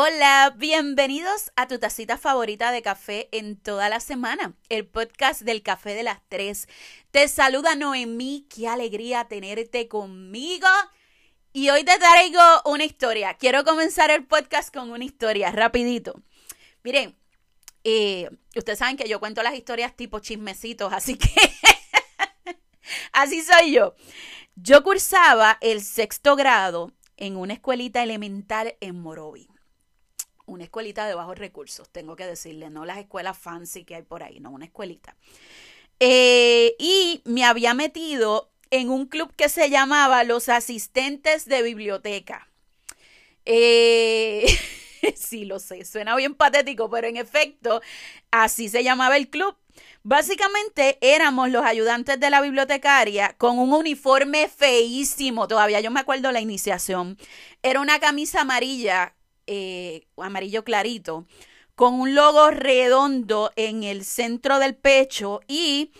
Hola, 0.00 0.54
bienvenidos 0.56 1.50
a 1.56 1.66
tu 1.66 1.80
tacita 1.80 2.18
favorita 2.18 2.70
de 2.70 2.82
café 2.82 3.28
en 3.32 3.56
toda 3.56 3.88
la 3.88 3.98
semana, 3.98 4.54
el 4.68 4.86
podcast 4.86 5.40
del 5.40 5.64
café 5.64 5.92
de 5.92 6.04
las 6.04 6.20
tres. 6.28 6.68
Te 7.10 7.26
saluda 7.26 7.74
Noemí, 7.74 8.46
qué 8.48 8.68
alegría 8.68 9.26
tenerte 9.26 9.88
conmigo. 9.88 10.68
Y 11.52 11.70
hoy 11.70 11.82
te 11.82 11.98
traigo 11.98 12.40
una 12.66 12.84
historia. 12.84 13.34
Quiero 13.34 13.64
comenzar 13.64 14.12
el 14.12 14.24
podcast 14.24 14.72
con 14.72 14.92
una 14.92 15.02
historia, 15.02 15.50
rapidito. 15.50 16.22
Miren, 16.84 17.18
eh, 17.82 18.30
ustedes 18.54 18.78
saben 18.78 18.96
que 18.96 19.08
yo 19.08 19.18
cuento 19.18 19.42
las 19.42 19.56
historias 19.56 19.96
tipo 19.96 20.20
chismecitos, 20.20 20.92
así 20.92 21.18
que 21.18 21.34
así 23.12 23.42
soy 23.42 23.72
yo. 23.72 23.96
Yo 24.54 24.84
cursaba 24.84 25.58
el 25.60 25.82
sexto 25.82 26.36
grado 26.36 26.92
en 27.16 27.36
una 27.36 27.54
escuelita 27.54 28.00
elemental 28.04 28.76
en 28.80 29.00
Morovi 29.00 29.48
una 30.48 30.64
escuelita 30.64 31.06
de 31.06 31.14
bajos 31.14 31.38
recursos, 31.38 31.88
tengo 31.90 32.16
que 32.16 32.26
decirle, 32.26 32.70
no 32.70 32.84
las 32.84 32.98
escuelas 32.98 33.38
fancy 33.38 33.84
que 33.84 33.94
hay 33.94 34.02
por 34.02 34.22
ahí, 34.22 34.40
no, 34.40 34.50
una 34.50 34.64
escuelita. 34.64 35.14
Eh, 36.00 36.74
y 36.78 37.22
me 37.24 37.44
había 37.44 37.74
metido 37.74 38.50
en 38.70 38.90
un 38.90 39.06
club 39.06 39.32
que 39.36 39.48
se 39.48 39.70
llamaba 39.70 40.24
Los 40.24 40.48
Asistentes 40.48 41.46
de 41.46 41.62
Biblioteca. 41.62 42.48
Eh, 43.44 44.46
sí, 45.16 45.44
lo 45.44 45.58
sé, 45.58 45.84
suena 45.84 46.16
bien 46.16 46.34
patético, 46.34 46.90
pero 46.90 47.06
en 47.06 47.16
efecto, 47.16 47.80
así 48.30 48.68
se 48.68 48.82
llamaba 48.82 49.16
el 49.16 49.28
club. 49.28 49.56
Básicamente 50.02 50.98
éramos 51.00 51.50
los 51.50 51.64
ayudantes 51.64 52.18
de 52.18 52.30
la 52.30 52.40
bibliotecaria 52.40 53.34
con 53.36 53.58
un 53.58 53.72
uniforme 53.72 54.48
feísimo, 54.48 55.48
todavía 55.48 55.80
yo 55.80 55.90
me 55.90 56.00
acuerdo 56.00 56.32
la 56.32 56.40
iniciación. 56.40 57.18
Era 57.62 57.80
una 57.80 58.00
camisa 58.00 58.40
amarilla 58.40 59.14
eh, 59.48 60.06
amarillo 60.18 60.62
clarito, 60.62 61.26
con 61.74 61.94
un 61.94 62.14
logo 62.14 62.50
redondo 62.50 63.50
en 63.56 63.82
el 63.82 64.04
centro 64.04 64.58
del 64.58 64.76
pecho 64.76 65.40
y 65.48 65.90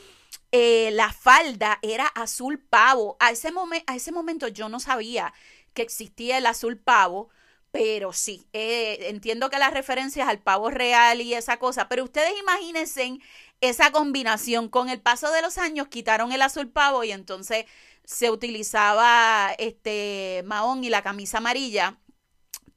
eh, 0.53 0.91
la 0.93 1.13
falda 1.13 1.79
era 1.83 2.07
azul 2.07 2.59
pavo. 2.59 3.17
A 3.21 3.31
ese, 3.31 3.51
a 3.87 3.97
ese 3.97 4.13
momento 4.13 4.49
yo 4.49 4.69
no 4.69 4.81
sabía 4.81 5.33
que 5.75 5.83
existía 5.83 6.39
el 6.39 6.47
azul 6.47 6.79
pavo, 6.79 7.31
pero 7.71 8.13
sí, 8.13 8.47
eh, 8.53 9.09
entiendo 9.09 9.51
que 9.51 9.59
las 9.59 9.73
referencias 9.73 10.29
al 10.29 10.41
pavo 10.41 10.71
real 10.71 11.21
y 11.21 11.35
esa 11.35 11.59
cosa, 11.59 11.89
pero 11.89 12.05
ustedes 12.05 12.33
imagínense 12.41 13.19
esa 13.61 13.93
combinación. 13.93 14.69
Con 14.69 14.89
el 14.89 15.01
paso 15.01 15.31
de 15.33 15.43
los 15.43 15.59
años 15.59 15.89
quitaron 15.89 16.33
el 16.33 16.43
azul 16.43 16.69
pavo 16.69 17.05
y 17.05 17.13
entonces 17.13 17.67
se 18.05 18.31
utilizaba 18.31 19.55
este 19.59 20.43
mahón 20.47 20.85
y 20.85 20.91
la 20.91 21.03
camisa 21.03 21.39
amarilla 21.39 21.99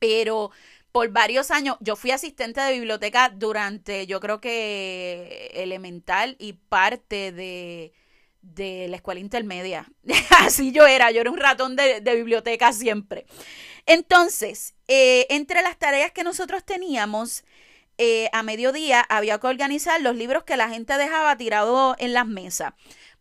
pero 0.01 0.49
por 0.91 1.09
varios 1.09 1.51
años, 1.51 1.77
yo 1.79 1.95
fui 1.95 2.09
asistente 2.09 2.59
de 2.59 2.73
biblioteca 2.73 3.29
durante, 3.29 4.07
yo 4.07 4.19
creo 4.19 4.41
que 4.41 5.51
elemental 5.53 6.35
y 6.39 6.53
parte 6.53 7.31
de, 7.31 7.93
la 8.89 8.95
escuela 8.95 9.19
intermedia. 9.19 9.87
Así 10.39 10.71
yo 10.71 10.87
era, 10.87 11.11
yo 11.11 11.21
era 11.21 11.29
un 11.29 11.37
ratón 11.37 11.75
de, 11.75 12.01
biblioteca 12.15 12.73
siempre. 12.73 13.27
Entonces, 13.85 14.73
eh, 14.87 15.27
entre 15.29 15.61
las 15.61 15.77
tareas 15.77 16.11
que 16.11 16.23
nosotros 16.23 16.65
teníamos, 16.65 17.43
eh, 17.99 18.29
a 18.33 18.41
mediodía 18.41 19.01
había 19.01 19.37
que 19.39 19.45
organizar 19.45 20.01
los 20.01 20.15
libros 20.15 20.43
que 20.43 20.57
la 20.57 20.69
gente 20.69 20.97
dejaba 20.97 21.37
tirados 21.37 21.95
en 21.99 22.13
las 22.13 22.25
mesas 22.25 22.73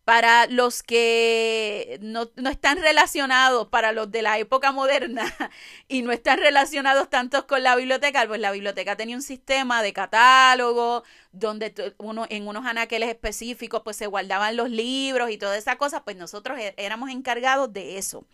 para 0.03 0.47
los 0.47 0.81
que 0.81 1.99
no, 2.01 2.31
están 2.49 2.79
relacionados, 2.79 3.67
para 3.67 3.91
los 3.91 4.11
de 4.11 4.23
la 4.23 4.39
época 4.39 4.71
moderna 4.71 5.23
y 5.87 6.01
no 6.01 6.11
están 6.11 6.39
relacionados 6.39 7.09
tantos 7.09 7.45
con 7.45 7.61
la 7.61 7.75
biblioteca, 7.75 8.25
pues 8.27 8.39
la 8.39 8.51
biblioteca 8.51 8.95
tenía 8.95 9.15
un 9.15 9.21
sistema 9.21 9.83
de 9.83 9.93
catálogo 9.93 11.03
donde 11.31 11.93
uno, 11.97 12.25
en 12.29 12.47
unos 12.47 12.65
anaqueles 12.65 13.09
específicos 13.09 13.81
pues 13.83 13.95
se 13.95 14.07
guardaban 14.07 14.57
los 14.57 14.69
libros 14.69 15.29
y 15.29 15.37
toda 15.37 15.55
esa 15.57 15.77
cosa, 15.77 16.03
pues 16.03 16.17
nosotros 16.17 16.57
e, 16.59 16.73
éramos 16.77 17.11
encargados 17.11 17.71
de 17.71 17.97
eso. 17.97 18.25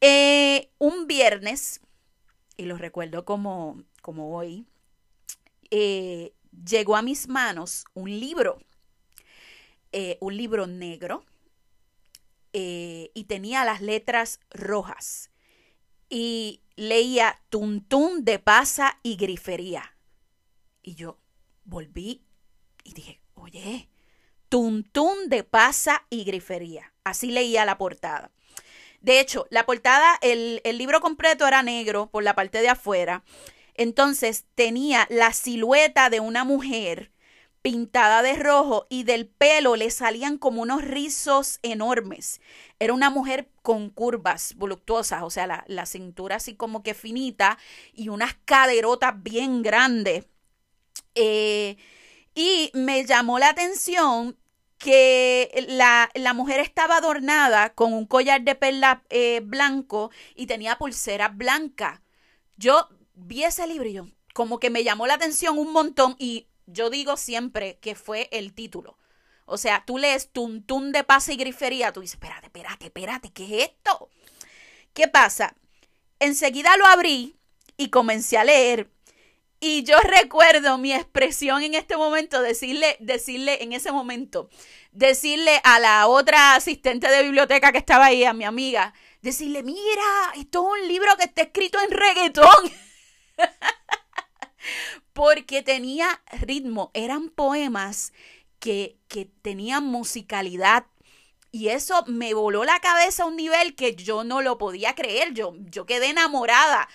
Eh, 0.00 0.70
un 0.78 1.06
viernes, 1.06 1.80
y 2.58 2.64
lo 2.64 2.76
recuerdo 2.76 3.24
como, 3.24 3.82
como 4.02 4.36
hoy, 4.36 4.66
eh, 5.70 6.34
llegó 6.64 6.96
a 6.96 7.02
mis 7.02 7.26
manos 7.26 7.86
un 7.94 8.10
libro 8.20 8.58
eh, 9.96 10.18
un 10.18 10.36
libro 10.36 10.66
negro 10.66 11.24
eh, 12.52 13.12
y 13.14 13.24
tenía 13.24 13.64
las 13.64 13.80
letras 13.80 14.40
rojas 14.50 15.30
y 16.10 16.62
leía 16.74 17.40
Tuntún 17.48 18.24
de 18.24 18.40
pasa 18.40 18.98
y 19.04 19.14
grifería. 19.14 19.96
Y 20.82 20.96
yo 20.96 21.20
volví 21.62 22.24
y 22.82 22.92
dije, 22.92 23.20
oye, 23.34 23.88
Tuntún 24.48 25.28
de 25.28 25.44
pasa 25.44 26.04
y 26.10 26.24
grifería. 26.24 26.92
Así 27.04 27.30
leía 27.30 27.64
la 27.64 27.78
portada. 27.78 28.32
De 29.00 29.20
hecho, 29.20 29.46
la 29.50 29.64
portada, 29.64 30.18
el, 30.22 30.60
el 30.64 30.76
libro 30.76 31.00
completo 31.00 31.46
era 31.46 31.62
negro 31.62 32.10
por 32.10 32.24
la 32.24 32.34
parte 32.34 32.62
de 32.62 32.68
afuera. 32.68 33.22
Entonces 33.74 34.44
tenía 34.56 35.06
la 35.08 35.32
silueta 35.32 36.10
de 36.10 36.18
una 36.18 36.42
mujer 36.42 37.12
pintada 37.64 38.20
de 38.20 38.34
rojo 38.34 38.86
y 38.90 39.04
del 39.04 39.26
pelo 39.26 39.74
le 39.74 39.90
salían 39.90 40.36
como 40.36 40.60
unos 40.60 40.84
rizos 40.84 41.60
enormes. 41.62 42.42
Era 42.78 42.92
una 42.92 43.08
mujer 43.08 43.48
con 43.62 43.88
curvas 43.88 44.54
voluptuosas, 44.56 45.22
o 45.22 45.30
sea, 45.30 45.64
la, 45.66 45.86
cintura 45.86 46.36
así 46.36 46.56
como 46.56 46.82
que 46.82 46.92
finita 46.92 47.56
y 47.94 48.10
unas 48.10 48.34
caderotas 48.44 49.14
bien 49.22 49.62
grandes. 49.62 50.26
Eh, 51.14 51.78
y 52.34 52.70
me 52.74 53.06
llamó 53.06 53.38
la 53.38 53.48
atención 53.48 54.36
que 54.76 55.64
la, 55.66 56.34
mujer 56.34 56.60
estaba 56.60 56.98
adornada 56.98 57.72
con 57.72 57.94
un 57.94 58.04
collar 58.04 58.42
de 58.42 58.56
perla 58.56 59.04
eh, 59.08 59.40
blanco 59.42 60.10
y 60.34 60.44
tenía 60.46 60.76
pulseras 60.76 61.34
blancas. 61.34 62.02
Yo 62.58 62.90
vi 63.14 63.44
ese 63.44 63.66
libro 63.66 63.88
y 63.88 63.94
yo, 63.94 64.06
como 64.34 64.60
que 64.60 64.68
me 64.68 64.84
llamó 64.84 65.06
la 65.06 65.14
atención 65.14 65.56
un 65.56 65.72
montón 65.72 66.14
y 66.18 66.48
yo 66.66 66.90
digo 66.90 67.16
siempre 67.16 67.78
que 67.80 67.94
fue 67.94 68.28
el 68.32 68.54
título. 68.54 68.98
O 69.46 69.58
sea, 69.58 69.84
tú 69.86 69.98
lees 69.98 70.30
Tuntún 70.30 70.92
de 70.92 71.04
paz 71.04 71.28
y 71.28 71.36
Grifería, 71.36 71.92
tú 71.92 72.00
dices, 72.00 72.14
espérate, 72.14 72.46
espérate, 72.46 72.86
espérate, 72.86 73.32
¿qué 73.32 73.44
es 73.44 73.70
esto? 73.70 74.08
¿Qué 74.94 75.08
pasa? 75.08 75.54
Enseguida 76.18 76.76
lo 76.76 76.86
abrí 76.86 77.36
y 77.76 77.90
comencé 77.90 78.38
a 78.38 78.44
leer. 78.44 78.90
Y 79.60 79.82
yo 79.84 79.98
recuerdo 79.98 80.76
mi 80.78 80.92
expresión 80.92 81.62
en 81.62 81.74
este 81.74 81.96
momento, 81.96 82.42
decirle, 82.42 82.96
decirle 83.00 83.62
en 83.62 83.72
ese 83.72 83.92
momento, 83.92 84.50
decirle 84.92 85.60
a 85.64 85.78
la 85.78 86.06
otra 86.06 86.54
asistente 86.54 87.10
de 87.10 87.22
biblioteca 87.22 87.72
que 87.72 87.78
estaba 87.78 88.06
ahí, 88.06 88.24
a 88.24 88.34
mi 88.34 88.44
amiga, 88.44 88.92
decirle, 89.22 89.62
mira, 89.62 90.32
esto 90.36 90.60
es 90.60 90.82
un 90.82 90.88
libro 90.88 91.16
que 91.16 91.24
está 91.24 91.42
escrito 91.42 91.78
en 91.80 91.90
reggaetón. 91.90 92.72
porque 95.12 95.62
tenía 95.62 96.22
ritmo, 96.40 96.90
eran 96.94 97.28
poemas 97.28 98.12
que, 98.58 98.96
que 99.08 99.26
tenían 99.42 99.84
musicalidad. 99.84 100.86
Y 101.52 101.68
eso 101.68 102.04
me 102.06 102.34
voló 102.34 102.64
la 102.64 102.80
cabeza 102.80 103.22
a 103.22 103.26
un 103.26 103.36
nivel 103.36 103.76
que 103.76 103.94
yo 103.94 104.24
no 104.24 104.42
lo 104.42 104.58
podía 104.58 104.94
creer. 104.94 105.32
Yo, 105.34 105.54
yo 105.70 105.86
quedé 105.86 106.10
enamorada. 106.10 106.88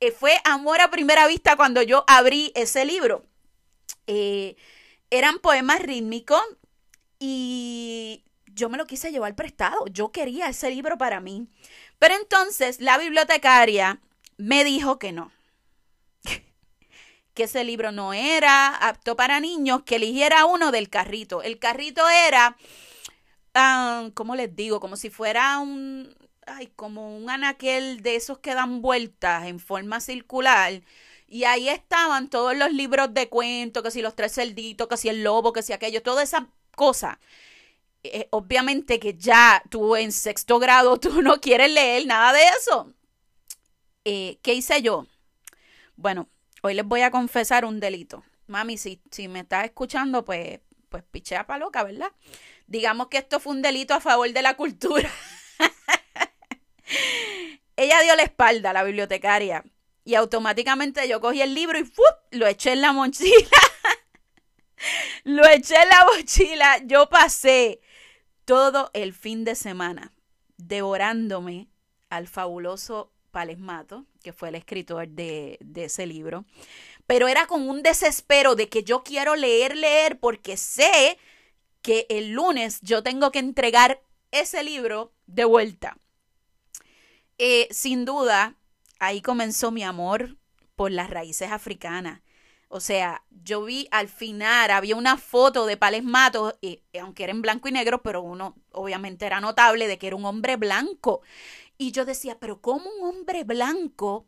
Eh, 0.00 0.10
fue 0.10 0.38
amor 0.44 0.80
a 0.80 0.90
primera 0.90 1.26
vista 1.26 1.56
cuando 1.56 1.82
yo 1.82 2.04
abrí 2.06 2.52
ese 2.54 2.84
libro. 2.84 3.24
Eh, 4.06 4.56
eran 5.10 5.38
poemas 5.38 5.80
rítmicos 5.80 6.42
y 7.18 8.24
yo 8.46 8.68
me 8.68 8.78
lo 8.78 8.86
quise 8.86 9.10
llevar 9.10 9.34
prestado. 9.34 9.86
Yo 9.88 10.12
quería 10.12 10.48
ese 10.48 10.70
libro 10.70 10.96
para 10.98 11.20
mí. 11.20 11.46
Pero 11.98 12.14
entonces 12.14 12.80
la 12.80 12.98
bibliotecaria 12.98 14.00
me 14.38 14.64
dijo 14.64 14.98
que 14.98 15.12
no, 15.12 15.30
que 17.36 17.44
ese 17.44 17.62
libro 17.62 17.92
no 17.92 18.12
era 18.14 18.74
apto 18.74 19.14
para 19.14 19.38
niños, 19.38 19.82
que 19.84 19.96
eligiera 19.96 20.46
uno 20.46 20.72
del 20.72 20.88
carrito. 20.88 21.42
El 21.42 21.60
carrito 21.60 22.02
era, 22.08 22.56
um, 23.54 24.10
¿cómo 24.10 24.34
les 24.34 24.56
digo? 24.56 24.80
Como 24.80 24.96
si 24.96 25.10
fuera 25.10 25.58
un, 25.58 26.16
ay, 26.46 26.68
como 26.74 27.16
un 27.16 27.30
anaquel 27.30 28.02
de 28.02 28.16
esos 28.16 28.38
que 28.38 28.54
dan 28.54 28.82
vueltas 28.82 29.46
en 29.46 29.60
forma 29.60 30.00
circular. 30.00 30.82
Y 31.28 31.44
ahí 31.44 31.68
estaban 31.68 32.30
todos 32.30 32.56
los 32.56 32.72
libros 32.72 33.12
de 33.12 33.28
cuento, 33.28 33.82
que 33.82 33.90
si 33.90 34.02
los 34.02 34.16
tres 34.16 34.34
cerditos, 34.34 34.88
que 34.88 34.96
si 34.96 35.08
el 35.08 35.22
lobo, 35.22 35.52
que 35.52 35.62
si 35.62 35.72
aquello, 35.72 36.02
toda 36.02 36.22
esa 36.22 36.48
cosa. 36.74 37.20
Eh, 38.04 38.28
obviamente 38.30 39.00
que 39.00 39.14
ya 39.14 39.62
tú 39.70 39.96
en 39.96 40.12
sexto 40.12 40.58
grado 40.58 40.96
tú 41.00 41.22
no 41.22 41.40
quieres 41.40 41.70
leer 41.70 42.06
nada 42.06 42.32
de 42.32 42.42
eso. 42.60 42.94
Eh, 44.04 44.38
¿Qué 44.42 44.54
hice 44.54 44.80
yo? 44.82 45.06
Bueno, 45.96 46.28
Hoy 46.66 46.74
les 46.74 46.84
voy 46.84 47.02
a 47.02 47.12
confesar 47.12 47.64
un 47.64 47.78
delito. 47.78 48.24
Mami, 48.48 48.76
si, 48.76 49.00
si 49.12 49.28
me 49.28 49.38
estás 49.38 49.66
escuchando, 49.66 50.24
pues, 50.24 50.58
pues 50.88 51.04
pichea 51.04 51.46
pa' 51.46 51.58
loca, 51.58 51.84
¿verdad? 51.84 52.10
Digamos 52.66 53.06
que 53.06 53.18
esto 53.18 53.38
fue 53.38 53.52
un 53.52 53.62
delito 53.62 53.94
a 53.94 54.00
favor 54.00 54.32
de 54.32 54.42
la 54.42 54.56
cultura. 54.56 55.08
Ella 57.76 58.00
dio 58.00 58.16
la 58.16 58.24
espalda 58.24 58.70
a 58.70 58.72
la 58.72 58.82
bibliotecaria 58.82 59.62
Y 60.04 60.16
automáticamente 60.16 61.08
yo 61.08 61.20
cogí 61.20 61.40
el 61.40 61.54
libro 61.54 61.78
y 61.78 61.84
¡fup! 61.84 62.04
lo 62.32 62.48
eché 62.48 62.72
en 62.72 62.80
la 62.80 62.92
mochila. 62.92 63.60
lo 65.22 65.46
eché 65.46 65.76
en 65.80 65.88
la 65.88 66.04
mochila. 66.16 66.78
Yo 66.78 67.08
pasé 67.08 67.80
todo 68.44 68.90
el 68.92 69.14
fin 69.14 69.44
de 69.44 69.54
semana 69.54 70.10
devorándome 70.56 71.68
al 72.10 72.26
fabuloso 72.26 73.12
Palesmato, 73.30 74.04
que 74.26 74.32
fue 74.32 74.48
el 74.48 74.56
escritor 74.56 75.06
de, 75.06 75.56
de, 75.60 75.84
ese 75.84 76.04
libro. 76.04 76.46
Pero 77.06 77.28
era 77.28 77.46
con 77.46 77.68
un 77.68 77.84
desespero 77.84 78.56
de 78.56 78.68
que 78.68 78.82
yo 78.82 79.04
quiero 79.04 79.36
leer, 79.36 79.76
leer, 79.76 80.18
porque 80.18 80.56
sé 80.56 81.16
que 81.80 82.06
el 82.08 82.32
lunes 82.32 82.80
yo 82.82 83.04
tengo 83.04 83.30
que 83.30 83.38
entregar 83.38 84.02
ese 84.32 84.64
libro 84.64 85.12
de 85.28 85.44
vuelta. 85.44 85.96
Eh, 87.38 87.68
sin 87.70 88.04
duda, 88.04 88.56
ahí 88.98 89.22
comenzó 89.22 89.70
mi 89.70 89.84
amor 89.84 90.36
por 90.74 90.90
las 90.90 91.08
raíces 91.08 91.52
africanas. 91.52 92.20
O 92.66 92.80
sea, 92.80 93.22
yo 93.30 93.62
vi 93.62 93.86
al 93.92 94.08
final, 94.08 94.72
había 94.72 94.96
una 94.96 95.18
foto 95.18 95.66
de 95.66 95.76
Pales 95.76 96.02
Matos, 96.02 96.56
y, 96.60 96.82
aunque 97.00 97.22
era 97.22 97.30
en 97.30 97.42
blanco 97.42 97.68
y 97.68 97.72
negro, 97.72 98.02
pero 98.02 98.22
uno 98.22 98.56
obviamente 98.72 99.24
era 99.24 99.40
notable 99.40 99.86
de 99.86 99.98
que 99.98 100.08
era 100.08 100.16
un 100.16 100.24
hombre 100.24 100.56
blanco. 100.56 101.22
Y 101.78 101.92
yo 101.92 102.04
decía, 102.04 102.38
pero 102.38 102.60
¿cómo 102.60 102.90
un 102.90 103.16
hombre 103.16 103.44
blanco 103.44 104.24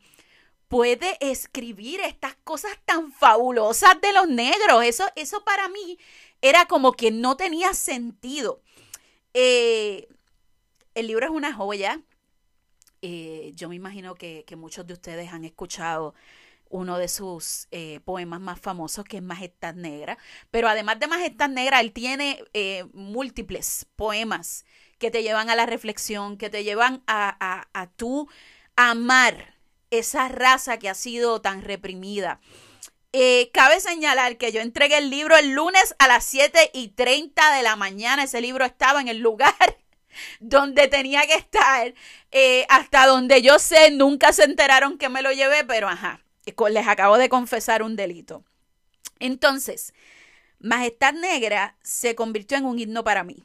puede 0.68 1.16
escribir 1.20 2.00
estas 2.00 2.34
cosas 2.44 2.72
tan 2.84 3.12
fabulosas 3.12 4.00
de 4.00 4.12
los 4.12 4.28
negros? 4.28 4.84
Eso, 4.84 5.04
eso 5.16 5.44
para 5.44 5.68
mí 5.68 5.98
era 6.42 6.66
como 6.66 6.92
que 6.92 7.10
no 7.10 7.36
tenía 7.36 7.72
sentido. 7.74 8.60
Eh, 9.34 10.08
el 10.94 11.06
libro 11.06 11.26
es 11.26 11.32
una 11.32 11.54
joya. 11.54 12.02
Eh, 13.00 13.52
yo 13.54 13.68
me 13.68 13.76
imagino 13.76 14.14
que, 14.14 14.44
muchos 14.56 14.86
de 14.86 14.92
ustedes 14.92 15.32
han 15.32 15.44
escuchado 15.44 16.14
uno 16.70 16.98
de 16.98 17.08
sus 17.08 17.66
eh, 17.70 18.00
poemas 18.04 18.40
más 18.40 18.60
famosos, 18.60 19.04
que 19.06 19.18
es 19.18 19.22
Majestad 19.22 19.74
Negra. 19.74 20.18
Pero 20.50 20.68
además 20.68 21.00
de 21.00 21.06
Majestad 21.06 21.48
Negra, 21.48 21.80
él 21.80 21.92
tiene 21.92 22.44
múltiples 22.92 23.86
poemas 23.96 24.66
que 24.98 25.10
te 25.10 25.22
llevan 25.22 25.50
a 25.50 25.56
la 25.56 25.66
reflexión, 25.66 26.36
que 26.36 26.50
te 26.50 26.64
llevan 26.64 27.02
a, 27.06 27.36
a, 27.40 27.68
a 27.72 27.86
tú 27.88 28.28
amar 28.76 29.54
esa 29.90 30.28
raza 30.28 30.78
que 30.78 30.88
ha 30.88 30.94
sido 30.94 31.40
tan 31.40 31.62
reprimida. 31.62 32.40
cabe 33.52 33.80
señalar 33.80 34.36
que 34.36 34.52
yo 34.52 34.60
entregué 34.60 34.98
el 34.98 35.10
libro 35.10 35.36
el 35.36 35.50
lunes 35.52 35.94
a 35.98 36.08
las 36.08 36.24
7 36.24 36.70
y 36.74 36.88
30 36.88 37.56
de 37.56 37.62
la 37.62 37.76
mañana. 37.76 38.24
Ese 38.24 38.40
libro 38.40 38.64
estaba 38.64 39.00
en 39.00 39.08
el 39.08 39.18
lugar 39.18 39.78
donde 40.40 40.88
tenía 40.88 41.26
que 41.26 41.34
estar. 41.34 41.94
Eh, 42.30 42.66
hasta 42.68 43.06
donde 43.06 43.42
yo 43.42 43.58
sé, 43.58 43.90
nunca 43.90 44.32
se 44.32 44.44
enteraron 44.44 44.98
que 44.98 45.08
me 45.08 45.22
lo 45.22 45.32
llevé, 45.32 45.64
pero 45.64 45.88
ajá, 45.88 46.20
les 46.70 46.86
acabo 46.86 47.18
de 47.18 47.28
confesar 47.28 47.82
un 47.82 47.96
delito. 47.96 48.44
Entonces, 49.18 49.94
Majestad 50.60 51.14
Negra 51.14 51.76
se 51.82 52.14
convirtió 52.14 52.56
en 52.58 52.64
un 52.64 52.78
himno 52.78 53.04
para 53.04 53.24
mí. 53.24 53.44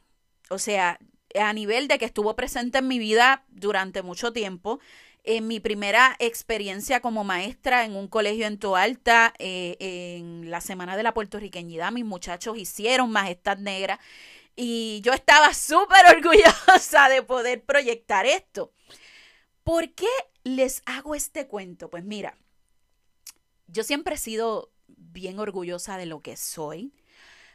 O 0.50 0.60
sea, 0.60 1.00
a 1.40 1.54
nivel 1.54 1.88
de 1.88 1.98
que 1.98 2.06
estuvo 2.06 2.36
presente 2.36 2.80
en 2.80 2.88
mi 2.88 3.00
vida 3.00 3.44
durante 3.50 4.02
mucho 4.02 4.34
tiempo. 4.34 4.80
En 5.24 5.48
mi 5.48 5.60
primera 5.60 6.16
experiencia 6.20 7.00
como 7.00 7.24
maestra 7.24 7.86
en 7.86 7.96
un 7.96 8.08
colegio 8.08 8.46
en 8.46 8.60
Toalta, 8.60 9.34
eh, 9.40 9.78
en 9.80 10.52
la 10.52 10.60
Semana 10.60 10.98
de 10.98 11.04
la 11.04 11.14
Puertorriqueñidad, 11.14 11.94
mis 11.94 12.04
muchachos 12.04 12.58
hicieron 12.58 13.10
Majestad 13.10 13.58
Negra 13.58 14.00
y 14.56 15.02
yo 15.02 15.14
estaba 15.14 15.54
súper 15.54 16.06
orgullosa 16.16 17.10
de 17.10 17.24
poder 17.24 17.64
proyectar 17.64 18.26
esto. 18.26 18.74
¿Por 19.64 19.94
qué 19.94 20.10
les 20.44 20.82
hago 20.86 21.16
este 21.16 21.48
cuento? 21.48 21.90
Pues 21.90 22.04
mira, 22.04 22.38
yo 23.68 23.84
siempre 23.84 24.16
he 24.16 24.18
sido 24.18 24.72
bien 24.88 25.40
orgullosa 25.40 25.98
de 25.98 26.06
lo 26.06 26.22
que 26.22 26.36
soy. 26.36 26.94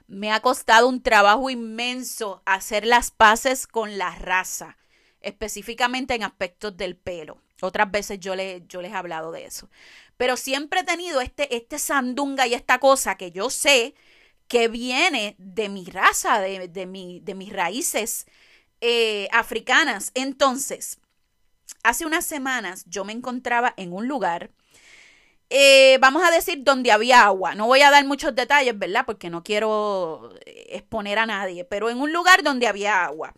Me 0.08 0.32
ha 0.32 0.40
costado 0.40 0.88
un 0.88 1.02
trabajo 1.02 1.50
inmenso 1.50 2.43
hacer 2.44 2.84
las 2.87 3.12
paces 3.12 3.66
con 3.66 3.99
la 3.99 4.14
raza, 4.16 4.76
específicamente 5.20 6.14
en 6.14 6.25
aspectos 6.25 6.76
del 6.76 6.96
pelo. 6.96 7.40
Otras 7.60 7.90
veces 7.90 8.19
yo, 8.19 8.34
le, 8.34 8.64
yo 8.66 8.82
les 8.82 8.90
he 8.93 8.96
hablado 8.96 9.32
de 9.32 9.44
eso. 9.44 9.69
Pero 10.16 10.37
siempre 10.37 10.81
he 10.81 10.84
tenido 10.84 11.20
este, 11.20 11.55
este 11.55 11.78
sandunga 11.78 12.46
y 12.46 12.55
esta 12.55 12.78
cosa 12.81 13.16
que 13.16 13.31
yo 13.31 13.50
sé 13.50 13.94
que 14.49 14.69
viene 14.69 15.37
de 15.38 15.69
mi 15.69 15.84
raza, 15.84 16.40
de, 16.40 16.69
de, 16.69 16.87
mi, 16.87 17.20
de 17.20 17.34
mis 17.34 17.52
raíces 17.52 18.26
eh, 18.81 19.28
africanas. 19.31 20.10
Entonces, 20.14 20.99
hace 21.82 22.06
unas 22.06 22.25
semanas 22.25 22.84
yo 22.87 23.05
me 23.05 23.12
encontraba 23.12 23.75
en 23.76 23.93
un 23.93 24.08
lugar, 24.08 24.50
eh, 25.50 25.99
vamos 26.00 26.23
a 26.23 26.31
decir, 26.31 26.62
donde 26.62 26.93
había 26.93 27.25
agua. 27.25 27.55
No 27.55 27.67
voy 27.67 27.81
a 27.81 27.91
dar 27.91 28.05
muchos 28.05 28.35
detalles, 28.35 28.79
¿verdad? 28.79 29.05
Porque 29.06 29.31
no 29.31 29.43
quiero 29.43 30.35
exponer 30.45 31.19
a 31.19 31.27
nadie, 31.27 31.65
pero 31.65 31.91
en 31.91 32.00
un 32.00 32.12
lugar 32.12 32.43
donde 32.43 32.67
había 32.67 33.05
agua. 33.05 33.35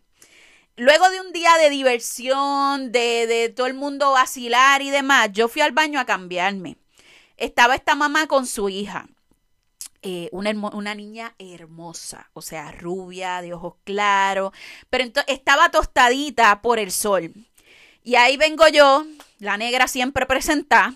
Luego 0.76 1.10
de 1.10 1.20
un 1.20 1.32
día 1.32 1.56
de 1.58 1.70
diversión, 1.70 2.90
de, 2.92 3.26
de 3.26 3.48
todo 3.50 3.66
el 3.66 3.74
mundo 3.74 4.12
vacilar 4.12 4.82
y 4.82 4.90
demás, 4.90 5.30
yo 5.32 5.48
fui 5.48 5.62
al 5.62 5.72
baño 5.72 6.00
a 6.00 6.06
cambiarme. 6.06 6.78
Estaba 7.36 7.74
esta 7.74 7.94
mamá 7.94 8.26
con 8.26 8.46
su 8.46 8.68
hija. 8.68 9.08
Eh, 10.02 10.30
una, 10.32 10.50
una, 10.72 10.94
niña 10.94 11.34
hermosa, 11.38 12.30
o 12.32 12.40
sea, 12.40 12.72
rubia, 12.72 13.42
de 13.42 13.52
ojos 13.52 13.74
claros, 13.84 14.52
pero 14.88 15.04
estaba 15.26 15.70
tostadita 15.70 16.62
por 16.62 16.78
el 16.78 16.90
sol. 16.90 17.34
Y 18.02 18.14
ahí 18.14 18.38
vengo 18.38 18.66
yo, 18.68 19.04
la 19.40 19.58
negra 19.58 19.88
siempre 19.88 20.24
presenta, 20.24 20.94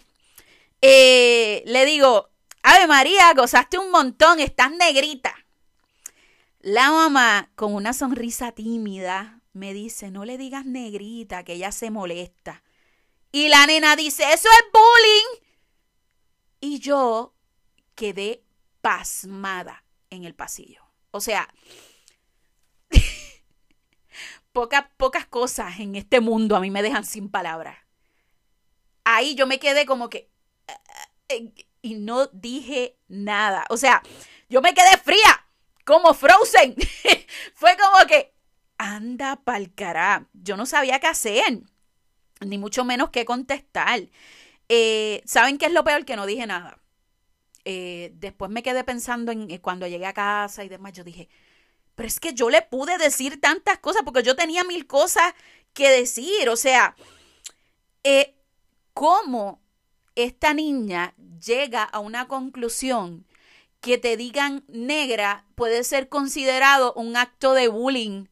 eh, 0.80 1.62
le 1.66 1.84
digo, 1.86 2.30
Ave 2.62 2.86
María, 2.86 3.32
gozaste 3.34 3.78
un 3.78 3.90
montón, 3.90 4.40
estás 4.40 4.70
negrita. 4.70 5.34
La 6.60 6.90
mamá, 6.90 7.50
con 7.56 7.74
una 7.74 7.92
sonrisa 7.92 8.52
tímida, 8.52 9.42
me 9.52 9.74
dice, 9.74 10.10
no 10.10 10.24
le 10.24 10.38
digas 10.38 10.64
negrita, 10.64 11.44
que 11.44 11.54
ella 11.54 11.72
se 11.72 11.90
molesta. 11.90 12.62
Y 13.32 13.48
la 13.48 13.66
nena 13.66 13.96
dice, 13.96 14.24
eso 14.32 14.48
es 14.48 14.64
bullying. 14.72 15.44
Y 16.60 16.78
yo 16.78 17.34
quedé 17.94 18.44
pasmada 18.80 19.84
en 20.10 20.24
el 20.24 20.34
pasillo. 20.34 20.82
O 21.10 21.20
sea, 21.20 21.52
pocas, 24.52 24.86
pocas 24.96 25.26
cosas 25.26 25.80
en 25.80 25.96
este 25.96 26.20
mundo 26.20 26.56
a 26.56 26.60
mí 26.60 26.70
me 26.70 26.82
dejan 26.82 27.04
sin 27.04 27.28
palabras. 27.28 27.76
Ahí 29.04 29.34
yo 29.34 29.46
me 29.46 29.58
quedé 29.58 29.84
como 29.86 30.08
que... 30.08 30.30
Y 31.82 31.94
no 31.94 32.26
dije 32.28 32.96
nada. 33.08 33.64
O 33.70 33.76
sea, 33.76 34.02
yo 34.48 34.60
me 34.62 34.74
quedé 34.74 34.96
fría, 35.02 35.46
como 35.84 36.14
Frozen. 36.14 36.74
Fue 37.54 37.76
como 37.76 38.06
que, 38.06 38.34
anda 38.78 39.36
pa'l 39.36 39.72
cará. 39.74 40.28
Yo 40.32 40.56
no 40.56 40.66
sabía 40.66 41.00
qué 41.00 41.06
hacer, 41.06 41.60
ni 42.40 42.58
mucho 42.58 42.84
menos 42.84 43.10
qué 43.10 43.24
contestar. 43.24 44.08
Eh, 44.68 45.22
¿Saben 45.24 45.58
qué 45.58 45.66
es 45.66 45.72
lo 45.72 45.84
peor? 45.84 46.04
Que 46.04 46.16
no 46.16 46.26
dije 46.26 46.46
nada. 46.46 46.78
Eh, 47.64 48.12
después 48.14 48.50
me 48.50 48.62
quedé 48.62 48.84
pensando 48.84 49.32
en 49.32 49.50
eh, 49.50 49.60
cuando 49.60 49.86
llegué 49.86 50.06
a 50.06 50.12
casa 50.12 50.64
y 50.64 50.68
demás, 50.68 50.92
yo 50.92 51.04
dije, 51.04 51.28
pero 51.94 52.06
es 52.06 52.20
que 52.20 52.34
yo 52.34 52.50
le 52.50 52.60
pude 52.62 52.98
decir 52.98 53.40
tantas 53.40 53.78
cosas 53.78 54.02
porque 54.04 54.22
yo 54.22 54.36
tenía 54.36 54.64
mil 54.64 54.86
cosas 54.86 55.34
que 55.72 55.88
decir, 55.88 56.48
o 56.48 56.56
sea, 56.56 56.94
¿cómo 58.92 59.63
esta 60.14 60.54
niña 60.54 61.14
llega 61.44 61.82
a 61.82 61.98
una 61.98 62.28
conclusión 62.28 63.26
que 63.80 63.98
te 63.98 64.16
digan 64.16 64.64
negra 64.68 65.44
puede 65.54 65.84
ser 65.84 66.08
considerado 66.08 66.92
un 66.94 67.16
acto 67.16 67.52
de 67.52 67.68
bullying? 67.68 68.26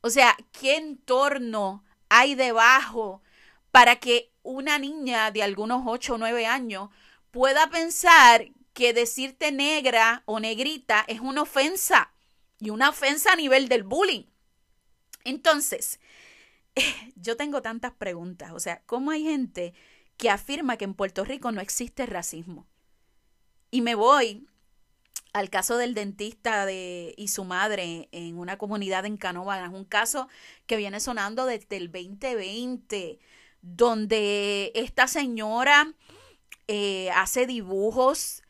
O 0.00 0.10
sea, 0.10 0.36
¿qué 0.52 0.76
entorno 0.76 1.84
hay 2.08 2.34
debajo 2.34 3.22
para 3.70 3.96
que 3.96 4.32
una 4.42 4.78
niña 4.78 5.30
de 5.30 5.42
algunos 5.42 5.82
8 5.86 6.14
o 6.14 6.18
9 6.18 6.46
años 6.46 6.90
pueda 7.30 7.68
pensar 7.68 8.46
que 8.72 8.92
decirte 8.92 9.52
negra 9.52 10.22
o 10.26 10.38
negrita 10.38 11.04
es 11.08 11.20
una 11.20 11.42
ofensa 11.42 12.12
y 12.58 12.70
una 12.70 12.90
ofensa 12.90 13.32
a 13.32 13.36
nivel 13.36 13.68
del 13.68 13.82
bullying. 13.82 14.24
Entonces, 15.24 15.98
yo 17.16 17.36
tengo 17.36 17.62
tantas 17.62 17.92
preguntas, 17.92 18.52
o 18.52 18.60
sea, 18.60 18.82
¿cómo 18.86 19.10
hay 19.10 19.24
gente 19.24 19.74
que 20.16 20.30
afirma 20.30 20.76
que 20.76 20.84
en 20.84 20.94
Puerto 20.94 21.24
Rico 21.24 21.52
no 21.52 21.60
existe 21.60 22.06
racismo? 22.06 22.66
Y 23.70 23.82
me 23.82 23.94
voy 23.94 24.46
al 25.32 25.50
caso 25.50 25.76
del 25.76 25.92
dentista 25.92 26.64
de, 26.64 27.14
y 27.18 27.28
su 27.28 27.44
madre 27.44 28.08
en 28.10 28.38
una 28.38 28.56
comunidad 28.56 29.04
en 29.04 29.18
Canóvanas, 29.18 29.72
un 29.72 29.84
caso 29.84 30.28
que 30.66 30.78
viene 30.78 30.98
sonando 30.98 31.44
desde 31.44 31.76
el 31.76 31.92
2020, 31.92 33.18
donde 33.60 34.72
esta 34.74 35.06
señora 35.08 35.92
eh, 36.68 37.10
hace 37.10 37.46
dibujos 37.46 38.42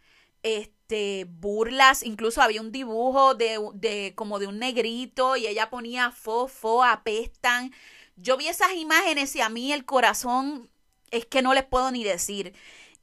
este, 0.44 1.26
burlas, 1.28 2.04
incluso 2.04 2.40
había 2.40 2.60
un 2.60 2.70
dibujo 2.70 3.34
de, 3.34 3.58
de 3.74 4.12
como 4.14 4.38
de 4.38 4.46
un 4.46 4.60
negrito 4.60 5.36
y 5.36 5.48
ella 5.48 5.70
ponía 5.70 6.12
fo, 6.12 6.46
fo, 6.46 6.84
apestan. 6.84 7.72
Yo 8.14 8.36
vi 8.36 8.46
esas 8.46 8.72
imágenes 8.74 9.34
y 9.34 9.40
a 9.40 9.48
mí 9.48 9.72
el 9.72 9.84
corazón 9.84 10.70
es 11.10 11.26
que 11.26 11.42
no 11.42 11.54
les 11.54 11.64
puedo 11.64 11.90
ni 11.90 12.04
decir. 12.04 12.54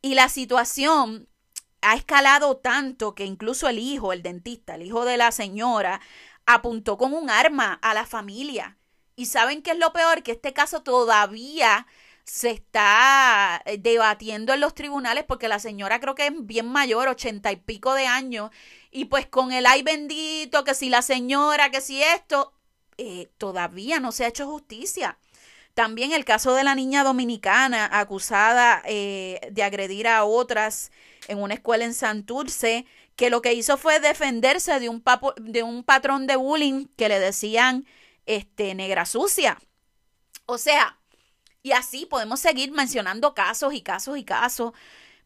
Y 0.02 0.16
la 0.16 0.30
situación 0.30 1.28
ha 1.82 1.96
escalado 1.96 2.58
tanto 2.58 3.16
que 3.16 3.26
incluso 3.26 3.68
el 3.68 3.80
hijo, 3.80 4.14
el 4.14 4.24
dentista, 4.24 4.76
el 4.76 4.84
hijo 4.84 5.06
de 5.06 5.18
la 5.18 5.32
señora, 5.32 6.02
apuntó 6.46 6.98
con 6.98 7.14
un 7.14 7.30
arma 7.30 7.80
a 7.82 7.94
la 7.94 8.06
familia. 8.06 8.78
Y 9.16 9.28
saben 9.28 9.62
qué 9.62 9.72
es 9.72 9.78
lo 9.78 9.94
peor, 9.94 10.24
que 10.24 10.32
este 10.32 10.54
caso 10.54 10.82
todavía 10.82 11.86
se 12.24 12.52
está 12.52 13.62
eh, 13.66 13.78
debatiendo 13.78 14.54
en 14.54 14.62
los 14.62 14.74
tribunales 14.74 15.26
porque 15.26 15.50
la 15.50 15.60
señora 15.60 16.00
creo 16.00 16.16
que 16.16 16.28
es 16.28 16.34
bien 16.36 16.68
mayor, 16.68 17.10
ochenta 17.10 17.52
y 17.52 17.58
pico 17.58 17.94
de 17.94 18.08
años, 18.08 18.50
y 18.92 19.06
pues 19.06 19.28
con 19.28 19.52
el 19.52 19.66
ay 19.66 19.84
bendito, 19.84 20.64
que 20.64 20.74
si 20.74 20.90
la 20.90 21.02
señora, 21.02 21.70
que 21.70 21.82
si 21.82 22.02
esto, 22.02 22.54
eh, 22.98 23.30
todavía 23.38 24.00
no 24.00 24.12
se 24.12 24.24
ha 24.24 24.30
hecho 24.30 24.48
justicia. 24.48 25.18
También 25.74 26.12
el 26.12 26.24
caso 26.24 26.54
de 26.54 26.64
la 26.64 26.76
niña 26.76 27.04
dominicana 27.04 27.90
acusada 27.92 28.84
eh, 28.86 29.40
de 29.52 29.64
agredir 29.64 30.08
a 30.08 30.24
otras 30.24 30.92
en 31.28 31.42
una 31.42 31.56
escuela 31.56 31.84
en 31.86 31.94
Santurce, 31.94 32.86
que 33.16 33.30
lo 33.30 33.42
que 33.42 33.54
hizo 33.54 33.78
fue 33.78 34.00
defenderse 34.00 34.80
de 34.80 34.90
un, 34.90 35.02
papo, 35.02 35.34
de 35.38 35.64
un 35.64 35.84
patrón 35.84 36.28
de 36.28 36.36
bullying 36.36 36.88
que 36.96 37.10
le 37.10 37.20
decían 37.20 37.86
este, 38.26 38.76
negra 38.76 39.06
sucia. 39.06 39.60
O 40.46 40.58
sea, 40.58 41.00
y 41.64 41.72
así 41.72 42.06
podemos 42.06 42.40
seguir 42.40 42.72
mencionando 42.72 43.34
casos 43.34 43.74
y 43.74 43.82
casos 43.82 44.18
y 44.18 44.24
casos, 44.24 44.74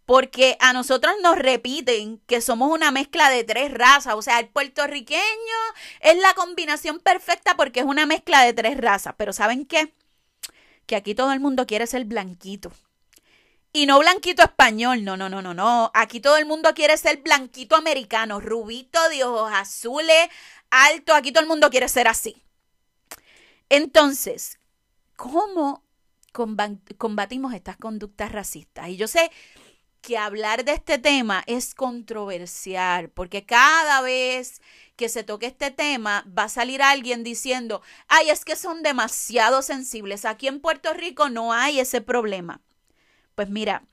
porque 0.06 0.56
a 0.62 0.72
nosotros 0.72 1.14
nos 1.22 1.38
repiten 1.38 2.20
que 2.28 2.40
somos 2.40 2.72
una 2.72 2.92
mezcla 2.92 3.30
de 3.30 3.44
tres 3.44 3.74
razas, 3.74 4.14
o 4.14 4.22
sea, 4.22 4.40
el 4.40 4.48
puertorriqueño 4.48 5.20
es 6.00 6.18
la 6.18 6.34
combinación 6.36 7.00
perfecta 7.00 7.58
porque 7.58 7.82
es 7.82 7.86
una 7.86 8.06
mezcla 8.06 8.44
de 8.44 8.54
tres 8.54 8.78
razas, 8.78 9.16
pero 9.18 9.34
¿saben 9.34 9.66
qué? 9.66 9.94
Que 10.88 10.96
aquí 10.96 11.14
todo 11.14 11.32
el 11.32 11.40
mundo 11.40 11.68
quiere 11.68 11.86
ser 11.86 12.06
blanquito. 12.06 12.72
Y 13.72 13.86
no 13.86 14.00
blanquito 14.00 14.42
español, 14.42 15.04
no, 15.04 15.16
no, 15.16 15.30
no, 15.30 15.44
no, 15.44 15.54
no. 15.54 15.92
Aquí 15.94 16.20
todo 16.20 16.38
el 16.38 16.48
mundo 16.48 16.74
quiere 16.74 16.98
ser 16.98 17.22
blanquito 17.22 17.76
americano, 17.76 18.40
rubito 18.40 18.98
de 19.10 19.24
ojos 19.24 19.52
azules, 19.54 20.30
alto, 20.72 21.14
aquí 21.14 21.32
todo 21.32 21.44
el 21.44 21.50
mundo 21.50 21.70
quiere 21.70 21.88
ser 21.88 22.08
así. 22.08 22.42
Entonces, 23.70 24.58
¿cómo 25.16 25.84
combatimos 26.98 27.54
estas 27.54 27.78
conductas 27.78 28.32
racistas. 28.32 28.90
Y 28.90 28.98
yo 28.98 29.08
sé 29.08 29.32
que 30.02 30.18
hablar 30.18 30.64
de 30.64 30.74
este 30.74 30.98
tema 31.00 31.44
es 31.48 31.74
controversial, 31.74 33.10
porque 33.10 33.46
cada 33.46 34.02
vez 34.02 34.62
que 34.98 35.08
se 35.08 35.24
toque 35.24 35.46
este 35.46 35.72
tema 35.72 36.26
va 36.38 36.44
a 36.44 36.50
salir 36.50 36.82
alguien 36.82 37.24
diciendo, 37.24 37.82
ay, 38.08 38.30
es 38.32 38.44
que 38.44 38.56
son 38.56 38.84
demasiado 38.84 39.62
sensibles. 39.62 40.26
Aquí 40.26 40.48
en 40.48 40.60
Puerto 40.60 40.94
Rico 40.94 41.30
no 41.30 41.54
hay 41.54 41.80
ese 41.80 42.02
problema. 42.02 42.62
Pues 43.36 43.50
mira, 43.50 43.84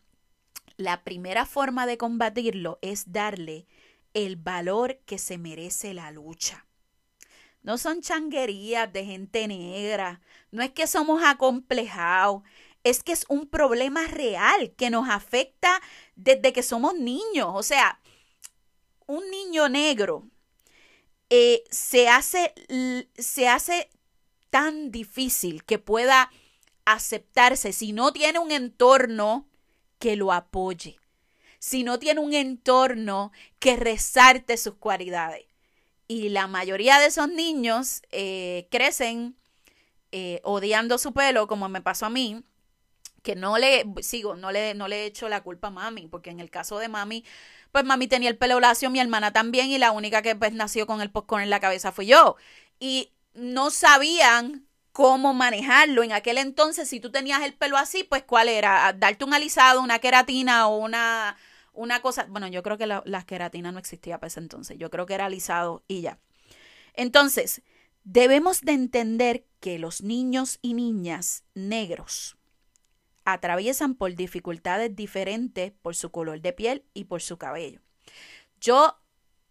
la 0.76 1.04
primera 1.04 1.46
forma 1.46 1.86
de 1.86 1.98
combatirlo 1.98 2.78
es 2.82 3.12
darle 3.12 3.66
el 4.14 4.36
valor 4.36 4.98
que 5.04 5.18
se 5.18 5.38
merece 5.38 5.92
la 5.92 6.10
lucha. 6.10 6.66
No 7.62 7.78
son 7.78 8.00
changuerías 8.00 8.92
de 8.92 9.04
gente 9.04 9.46
negra. 9.46 10.20
No 10.50 10.62
es 10.62 10.70
que 10.70 10.86
somos 10.86 11.22
acomplejados. 11.22 12.42
Es 12.82 13.02
que 13.02 13.12
es 13.12 13.24
un 13.28 13.46
problema 13.46 14.06
real 14.06 14.72
que 14.76 14.90
nos 14.90 15.08
afecta 15.08 15.80
desde 16.16 16.52
que 16.52 16.62
somos 16.62 16.94
niños. 16.94 17.48
O 17.52 17.62
sea, 17.62 18.00
un 19.06 19.30
niño 19.30 19.68
negro 19.68 20.28
eh, 21.36 21.64
se, 21.68 22.08
hace, 22.08 22.54
se 23.18 23.48
hace 23.48 23.90
tan 24.50 24.92
difícil 24.92 25.64
que 25.64 25.80
pueda 25.80 26.30
aceptarse 26.84 27.72
si 27.72 27.92
no 27.92 28.12
tiene 28.12 28.38
un 28.38 28.52
entorno 28.52 29.48
que 29.98 30.14
lo 30.14 30.32
apoye, 30.32 30.96
si 31.58 31.82
no 31.82 31.98
tiene 31.98 32.20
un 32.20 32.34
entorno 32.34 33.32
que 33.58 33.74
resalte 33.74 34.56
sus 34.56 34.74
cualidades. 34.74 35.44
Y 36.06 36.28
la 36.28 36.46
mayoría 36.46 37.00
de 37.00 37.06
esos 37.06 37.28
niños 37.28 38.02
eh, 38.12 38.68
crecen 38.70 39.36
eh, 40.12 40.40
odiando 40.44 40.98
su 40.98 41.12
pelo, 41.12 41.48
como 41.48 41.68
me 41.68 41.80
pasó 41.80 42.06
a 42.06 42.10
mí, 42.10 42.44
que 43.24 43.34
no 43.34 43.58
le, 43.58 43.84
sigo, 44.02 44.36
no 44.36 44.52
le, 44.52 44.74
no 44.74 44.86
le 44.86 45.06
echo 45.06 45.28
la 45.28 45.42
culpa 45.42 45.66
a 45.66 45.70
mami, 45.72 46.06
porque 46.06 46.30
en 46.30 46.38
el 46.38 46.50
caso 46.50 46.78
de 46.78 46.86
mami, 46.86 47.24
pues 47.74 47.84
mami 47.84 48.06
tenía 48.06 48.30
el 48.30 48.38
pelo 48.38 48.60
lacio, 48.60 48.88
mi 48.88 49.00
hermana 49.00 49.32
también, 49.32 49.66
y 49.66 49.78
la 49.78 49.90
única 49.90 50.22
que 50.22 50.36
pues 50.36 50.52
nació 50.52 50.86
con 50.86 51.00
el 51.00 51.10
postcón 51.10 51.42
en 51.42 51.50
la 51.50 51.58
cabeza 51.58 51.90
fui 51.90 52.06
yo. 52.06 52.36
Y 52.78 53.10
no 53.34 53.70
sabían 53.70 54.68
cómo 54.92 55.34
manejarlo. 55.34 56.04
En 56.04 56.12
aquel 56.12 56.38
entonces, 56.38 56.88
si 56.88 57.00
tú 57.00 57.10
tenías 57.10 57.42
el 57.42 57.52
pelo 57.52 57.76
así, 57.76 58.04
pues 58.04 58.22
cuál 58.22 58.48
era, 58.48 58.92
darte 58.92 59.24
un 59.24 59.34
alisado, 59.34 59.82
una 59.82 59.98
queratina 59.98 60.68
o 60.68 60.76
una 60.76 61.36
una 61.72 62.00
cosa, 62.00 62.26
bueno, 62.28 62.46
yo 62.46 62.62
creo 62.62 62.78
que 62.78 62.86
la, 62.86 63.02
queratina 63.26 63.72
no 63.72 63.80
existía 63.80 64.18
para 64.20 64.28
ese 64.28 64.38
entonces, 64.38 64.78
yo 64.78 64.88
creo 64.90 65.06
que 65.06 65.14
era 65.14 65.24
alisado 65.24 65.82
y 65.88 66.02
ya. 66.02 66.20
Entonces, 66.92 67.62
debemos 68.04 68.60
de 68.60 68.70
entender 68.74 69.46
que 69.58 69.80
los 69.80 70.00
niños 70.00 70.60
y 70.62 70.74
niñas 70.74 71.42
negros 71.54 72.36
atraviesan 73.24 73.94
por 73.94 74.14
dificultades 74.14 74.94
diferentes 74.94 75.72
por 75.82 75.94
su 75.94 76.10
color 76.10 76.40
de 76.40 76.52
piel 76.52 76.84
y 76.94 77.04
por 77.04 77.22
su 77.22 77.38
cabello. 77.38 77.80
Yo 78.60 78.98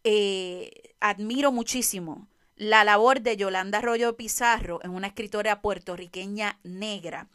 eh, 0.04 0.96
admiro 1.00 1.52
muchísimo 1.52 2.28
la 2.56 2.84
labor 2.84 3.22
de 3.22 3.36
Yolanda 3.36 3.80
Arroyo 3.80 4.16
Pizarro, 4.16 4.80
es 4.84 4.90
una 4.90 5.08
escritora 5.08 5.62
puertorriqueña 5.62 6.60
negra, 6.64 7.30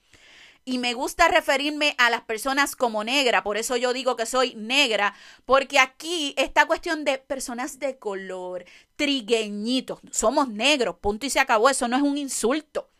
y 0.64 0.78
me 0.78 0.92
gusta 0.92 1.28
referirme 1.28 1.94
a 1.98 2.10
las 2.10 2.22
personas 2.22 2.76
como 2.76 3.02
negra, 3.02 3.42
por 3.42 3.56
eso 3.56 3.76
yo 3.76 3.92
digo 3.92 4.16
que 4.16 4.26
soy 4.26 4.54
negra, 4.54 5.14
porque 5.44 5.78
aquí 5.78 6.34
esta 6.36 6.66
cuestión 6.66 7.04
de 7.04 7.18
personas 7.18 7.78
de 7.78 7.98
color, 7.98 8.64
trigueñitos, 8.96 10.00
somos 10.10 10.48
negros, 10.48 10.96
punto 11.00 11.24
y 11.24 11.30
se 11.30 11.40
acabó, 11.40 11.70
eso 11.70 11.88
no 11.88 11.96
es 11.96 12.02
un 12.02 12.18
insulto, 12.18 12.90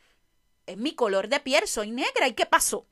es 0.66 0.78
mi 0.78 0.95
color 0.95 1.28
de 1.28 1.40
piel, 1.40 1.68
soy 1.68 1.90
negra, 1.90 2.26
¿y 2.26 2.33
qué 2.33 2.47
pasó? 2.47 2.87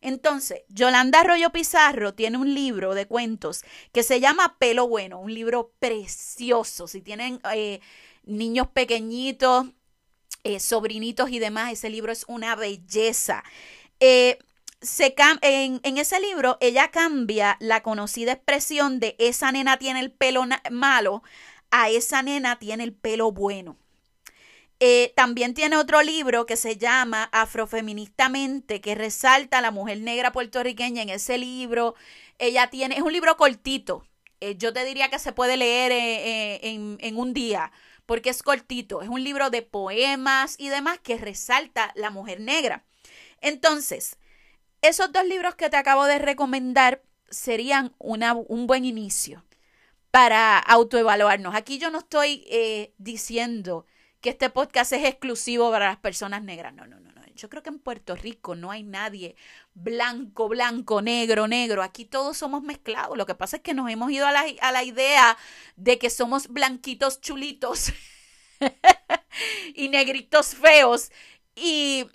Entonces, 0.00 0.62
Yolanda 0.68 1.20
Arroyo 1.20 1.50
Pizarro 1.50 2.14
tiene 2.14 2.38
un 2.38 2.54
libro 2.54 2.94
de 2.94 3.06
cuentos 3.06 3.64
que 3.92 4.02
se 4.02 4.20
llama 4.20 4.56
Pelo 4.58 4.86
Bueno, 4.86 5.18
un 5.18 5.34
libro 5.34 5.72
precioso. 5.78 6.86
Si 6.86 7.00
tienen 7.00 7.40
eh, 7.52 7.80
niños 8.24 8.68
pequeñitos, 8.68 9.66
eh, 10.44 10.60
sobrinitos 10.60 11.30
y 11.30 11.40
demás, 11.40 11.72
ese 11.72 11.90
libro 11.90 12.12
es 12.12 12.24
una 12.28 12.54
belleza. 12.54 13.42
Eh, 14.00 14.38
se 14.80 15.14
en, 15.42 15.80
en, 15.82 15.98
ese 15.98 16.20
libro 16.20 16.56
ella 16.60 16.92
cambia 16.92 17.56
la 17.58 17.82
conocida 17.82 18.32
expresión 18.32 19.00
de 19.00 19.16
esa 19.18 19.50
nena 19.50 19.76
tiene 19.76 19.98
el 19.98 20.12
pelo 20.12 20.44
malo 20.70 21.24
a 21.72 21.90
esa 21.90 22.22
nena 22.22 22.60
tiene 22.60 22.84
el 22.84 22.92
pelo 22.92 23.32
bueno. 23.32 23.76
Eh, 24.80 25.12
también 25.16 25.54
tiene 25.54 25.76
otro 25.76 26.02
libro 26.02 26.46
que 26.46 26.56
se 26.56 26.76
llama 26.76 27.28
Afrofeministamente, 27.32 28.80
que 28.80 28.94
resalta 28.94 29.58
a 29.58 29.60
la 29.60 29.70
mujer 29.72 30.00
negra 30.00 30.32
puertorriqueña 30.32 31.02
en 31.02 31.10
ese 31.10 31.38
libro. 31.38 31.94
Ella 32.38 32.70
tiene, 32.70 32.96
es 32.96 33.02
un 33.02 33.12
libro 33.12 33.36
cortito. 33.36 34.04
Eh, 34.40 34.56
yo 34.56 34.72
te 34.72 34.84
diría 34.84 35.10
que 35.10 35.18
se 35.18 35.32
puede 35.32 35.56
leer 35.56 35.90
en, 36.62 36.96
en 37.00 37.16
un 37.16 37.34
día, 37.34 37.72
porque 38.06 38.30
es 38.30 38.42
cortito. 38.42 39.02
Es 39.02 39.08
un 39.08 39.24
libro 39.24 39.50
de 39.50 39.62
poemas 39.62 40.54
y 40.58 40.68
demás 40.68 41.00
que 41.00 41.18
resalta 41.18 41.92
la 41.96 42.10
mujer 42.10 42.40
negra. 42.40 42.84
Entonces, 43.40 44.16
esos 44.80 45.12
dos 45.12 45.24
libros 45.26 45.56
que 45.56 45.70
te 45.70 45.76
acabo 45.76 46.04
de 46.04 46.18
recomendar 46.18 47.02
serían 47.30 47.94
una, 47.98 48.34
un 48.34 48.66
buen 48.66 48.84
inicio 48.84 49.44
para 50.10 50.58
autoevaluarnos. 50.58 51.54
Aquí 51.54 51.78
yo 51.78 51.90
no 51.90 51.98
estoy 51.98 52.44
eh, 52.48 52.94
diciendo 52.98 53.86
que 54.20 54.30
este 54.30 54.50
podcast 54.50 54.92
es 54.92 55.04
exclusivo 55.04 55.70
para 55.70 55.86
las 55.86 55.98
personas 55.98 56.42
negras. 56.42 56.74
No, 56.74 56.86
no, 56.86 56.98
no, 57.00 57.12
no. 57.12 57.18
Yo 57.38 57.48
creo 57.48 57.62
que 57.62 57.70
en 57.70 57.78
Puerto 57.78 58.16
Rico 58.16 58.56
no 58.56 58.72
hay 58.72 58.82
nadie 58.82 59.36
blanco, 59.74 60.48
blanco, 60.48 61.02
negro, 61.02 61.46
negro. 61.46 61.84
Aquí 61.84 62.04
todos 62.04 62.36
somos 62.36 62.62
mezclados. 62.62 63.16
Lo 63.16 63.26
que 63.26 63.36
pasa 63.36 63.56
es 63.56 63.62
que 63.62 63.74
nos 63.74 63.88
hemos 63.90 64.10
ido 64.10 64.26
a 64.26 64.32
la, 64.32 64.44
a 64.60 64.72
la 64.72 64.82
idea 64.82 65.38
de 65.76 65.98
que 65.98 66.10
somos 66.10 66.48
blanquitos 66.48 67.20
chulitos 67.20 67.92
y 69.74 69.88
negritos 69.88 70.56
feos. 70.56 71.12
Y 71.54 72.10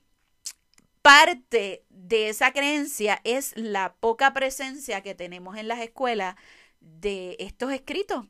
parte 1.01 1.85
de 1.89 2.29
esa 2.29 2.51
creencia 2.51 3.21
es 3.23 3.55
la 3.55 3.95
poca 3.95 4.33
presencia 4.33 5.01
que 5.03 5.15
tenemos 5.15 5.57
en 5.57 5.69
las 5.69 5.79
escuelas 5.79 6.35
de 6.81 7.37
estos 7.39 7.71
escritos 7.71 8.25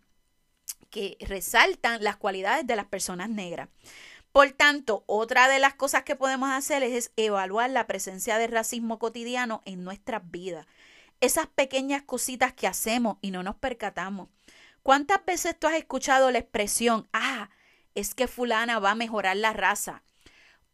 que 0.94 1.18
resaltan 1.22 2.04
las 2.04 2.18
cualidades 2.18 2.68
de 2.68 2.76
las 2.76 2.86
personas 2.86 3.28
negras. 3.28 3.68
Por 4.32 4.52
tanto, 4.52 5.04
otra 5.08 5.48
de 5.48 5.58
las 5.58 5.74
cosas 5.74 6.04
que 6.04 6.16
podemos 6.16 6.52
hacer 6.52 6.84
es 6.84 7.12
evaluar 7.18 7.72
la 7.72 7.88
presencia 7.88 8.38
de 8.38 8.46
racismo 8.46 9.00
cotidiano 9.00 9.64
en 9.66 9.84
nuestras 9.84 10.22
vidas. 10.30 10.68
Esas 11.20 11.48
pequeñas 11.48 12.04
cositas 12.04 12.54
que 12.54 12.68
hacemos 12.68 13.18
y 13.22 13.32
no 13.32 13.42
nos 13.42 13.56
percatamos. 13.56 14.30
¿Cuántas 14.84 15.26
veces 15.26 15.58
tú 15.58 15.66
has 15.66 15.74
escuchado 15.74 16.30
la 16.30 16.38
expresión, 16.38 17.08
ah, 17.12 17.50
es 17.96 18.14
que 18.14 18.28
fulana 18.28 18.78
va 18.78 18.92
a 18.92 18.96
mejorar 18.96 19.38
la 19.38 19.54
raza? 19.54 20.04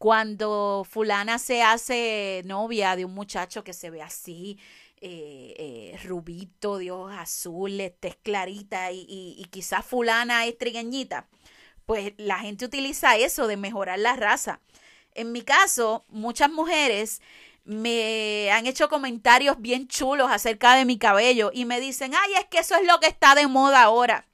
cuando 0.00 0.86
fulana 0.88 1.38
se 1.38 1.62
hace 1.62 2.40
novia 2.46 2.96
de 2.96 3.04
un 3.04 3.12
muchacho 3.12 3.62
que 3.62 3.74
se 3.74 3.90
ve 3.90 4.00
así, 4.00 4.58
eh, 5.00 5.54
eh, 5.56 5.98
rubito, 6.04 6.78
de 6.78 6.90
ojos 6.90 7.12
azules, 7.12 7.92
tez 7.98 8.16
clarita 8.16 8.92
y, 8.92 9.06
y, 9.08 9.44
quizás 9.50 9.84
fulana 9.84 10.46
es 10.46 10.58
trigueñita, 10.58 11.28
pues 11.86 12.12
la 12.18 12.38
gente 12.40 12.64
utiliza 12.64 13.16
eso 13.16 13.46
de 13.46 13.56
mejorar 13.56 13.98
la 13.98 14.16
raza. 14.16 14.60
En 15.12 15.32
mi 15.32 15.42
caso, 15.42 16.04
muchas 16.08 16.50
mujeres 16.50 17.20
me 17.64 18.50
han 18.52 18.66
hecho 18.66 18.88
comentarios 18.88 19.60
bien 19.60 19.88
chulos 19.88 20.30
acerca 20.30 20.74
de 20.76 20.84
mi 20.84 20.98
cabello 20.98 21.50
y 21.52 21.64
me 21.64 21.80
dicen, 21.80 22.12
ay, 22.14 22.34
es 22.34 22.46
que 22.46 22.58
eso 22.58 22.74
es 22.76 22.86
lo 22.86 23.00
que 23.00 23.06
está 23.06 23.34
de 23.34 23.46
moda 23.46 23.82
ahora. 23.82 24.26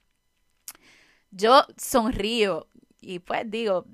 Yo 1.30 1.66
sonrío 1.76 2.68
y 3.00 3.20
pues 3.20 3.48
digo, 3.50 3.86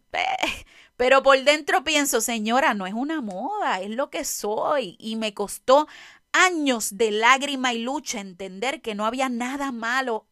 pero 0.97 1.23
por 1.23 1.43
dentro 1.43 1.85
pienso, 1.85 2.21
señora, 2.21 2.75
no 2.75 2.87
es 2.87 2.95
una 2.95 3.21
moda, 3.21 3.81
es 3.81 3.91
lo 3.91 4.09
que 4.09 4.25
soy. 4.25 4.97
Y 4.99 5.17
me 5.17 5.35
costó 5.35 5.89
años 6.33 6.97
de 6.97 7.11
lágrima 7.11 7.73
y 7.73 7.79
lucha 7.79 8.21
entender 8.21 8.81
que 8.81 8.95
no 8.95 9.07
había 9.07 9.29
nada 9.29 9.73
malo 9.73 10.27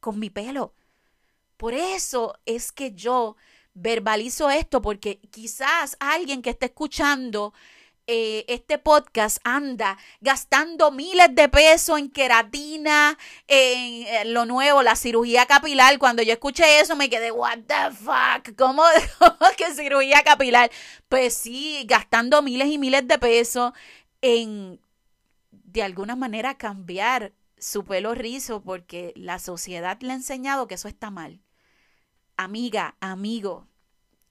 con 0.00 0.18
mi 0.18 0.30
pelo. 0.30 0.74
Por 1.56 1.74
eso 1.74 2.38
es 2.46 2.72
que 2.72 2.92
yo 2.92 3.36
verbalizo 3.74 4.50
esto, 4.50 4.82
porque 4.82 5.20
quizás 5.30 5.96
alguien 6.00 6.42
que 6.42 6.50
esté 6.50 6.66
escuchando 6.66 7.52
eh, 8.06 8.44
este 8.48 8.78
podcast 8.78 9.38
anda 9.44 9.96
gastando 10.20 10.90
miles 10.90 11.32
de 11.32 11.48
pesos 11.48 11.98
en 11.98 12.10
queratina, 12.10 13.16
en, 13.46 14.34
lo 14.34 14.46
nuevo, 14.46 14.82
la 14.82 14.96
cirugía 14.96 15.46
capilar. 15.46 15.96
Cuando 15.98 16.22
yo 16.22 16.32
escuché 16.32 16.80
eso 16.80 16.96
me 16.96 17.08
quedé, 17.08 17.30
what 17.30 17.58
the 17.68 17.94
fuck, 17.94 18.56
¿cómo, 18.58 18.82
¿Cómo, 19.18 19.50
que 19.56 19.72
cirugía 19.74 20.22
capilar? 20.24 20.70
Pues 21.08 21.34
sí, 21.34 21.84
gastando 21.86 22.42
miles 22.42 22.68
y 22.68 22.78
miles 22.78 23.06
de 23.06 23.18
pesos 23.18 23.72
en 24.22 24.80
de 25.72 25.82
alguna 25.82 26.16
manera 26.16 26.56
cambiar 26.56 27.32
su 27.56 27.84
pelo 27.84 28.14
rizo 28.14 28.62
porque 28.62 29.12
la 29.16 29.38
sociedad 29.38 30.00
le 30.00 30.12
ha 30.12 30.16
enseñado 30.16 30.66
que 30.66 30.74
eso 30.74 30.88
está 30.88 31.10
mal. 31.10 31.40
Amiga, 32.36 32.96
amigo, 33.00 33.68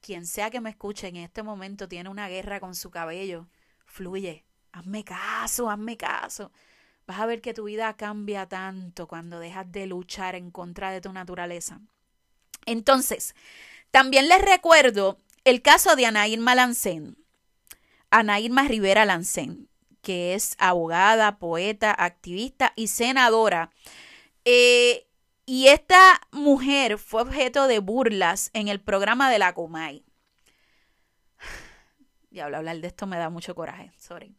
quien 0.01 0.25
sea 0.25 0.49
que 0.49 0.59
me 0.59 0.71
escuche 0.71 1.07
en 1.07 1.15
este 1.17 1.43
momento 1.43 1.87
tiene 1.87 2.09
una 2.09 2.27
guerra 2.27 2.59
con 2.59 2.75
su 2.75 2.89
cabello, 2.89 3.47
fluye, 3.85 4.45
hazme 4.71 5.03
caso, 5.03 5.69
hazme 5.69 5.95
caso. 5.95 6.51
Vas 7.07 7.19
a 7.19 7.25
ver 7.25 7.41
que 7.41 7.53
tu 7.53 7.65
vida 7.65 7.95
cambia 7.95 8.47
tanto 8.47 9.07
cuando 9.07 9.39
dejas 9.39 9.71
de 9.71 9.87
luchar 9.87 10.35
en 10.35 10.51
contra 10.51 10.91
de 10.91 11.01
tu 11.01 11.13
naturaleza. 11.13 11.79
Entonces, 12.65 13.33
también 13.91 14.27
les 14.27 14.41
recuerdo 14.41 15.17
el 15.45 15.61
caso 15.61 15.95
de 15.95 16.05
Ana 16.05 16.27
Irma 16.27 16.53
Lancén. 16.53 17.17
Ana 18.11 18.39
Irma 18.39 18.63
Rivera 18.63 19.05
Lancén 19.05 19.68
que 20.09 20.33
es 20.33 20.55
abogada, 20.57 21.37
poeta, 21.37 21.95
activista 21.95 22.73
y 22.75 22.87
senadora. 22.87 23.69
Eh, 24.43 25.05
y 25.45 25.67
esta 25.67 26.19
mujer 26.31 26.97
fue 26.97 27.21
objeto 27.21 27.67
de 27.67 27.77
burlas 27.77 28.49
en 28.53 28.69
el 28.69 28.81
programa 28.81 29.29
de 29.29 29.37
la 29.37 29.53
Comay. 29.53 30.03
Diablo, 32.31 32.57
hablar 32.57 32.79
de 32.79 32.87
esto 32.87 33.05
me 33.05 33.19
da 33.19 33.29
mucho 33.29 33.53
coraje, 33.53 33.91
sorry. 33.99 34.35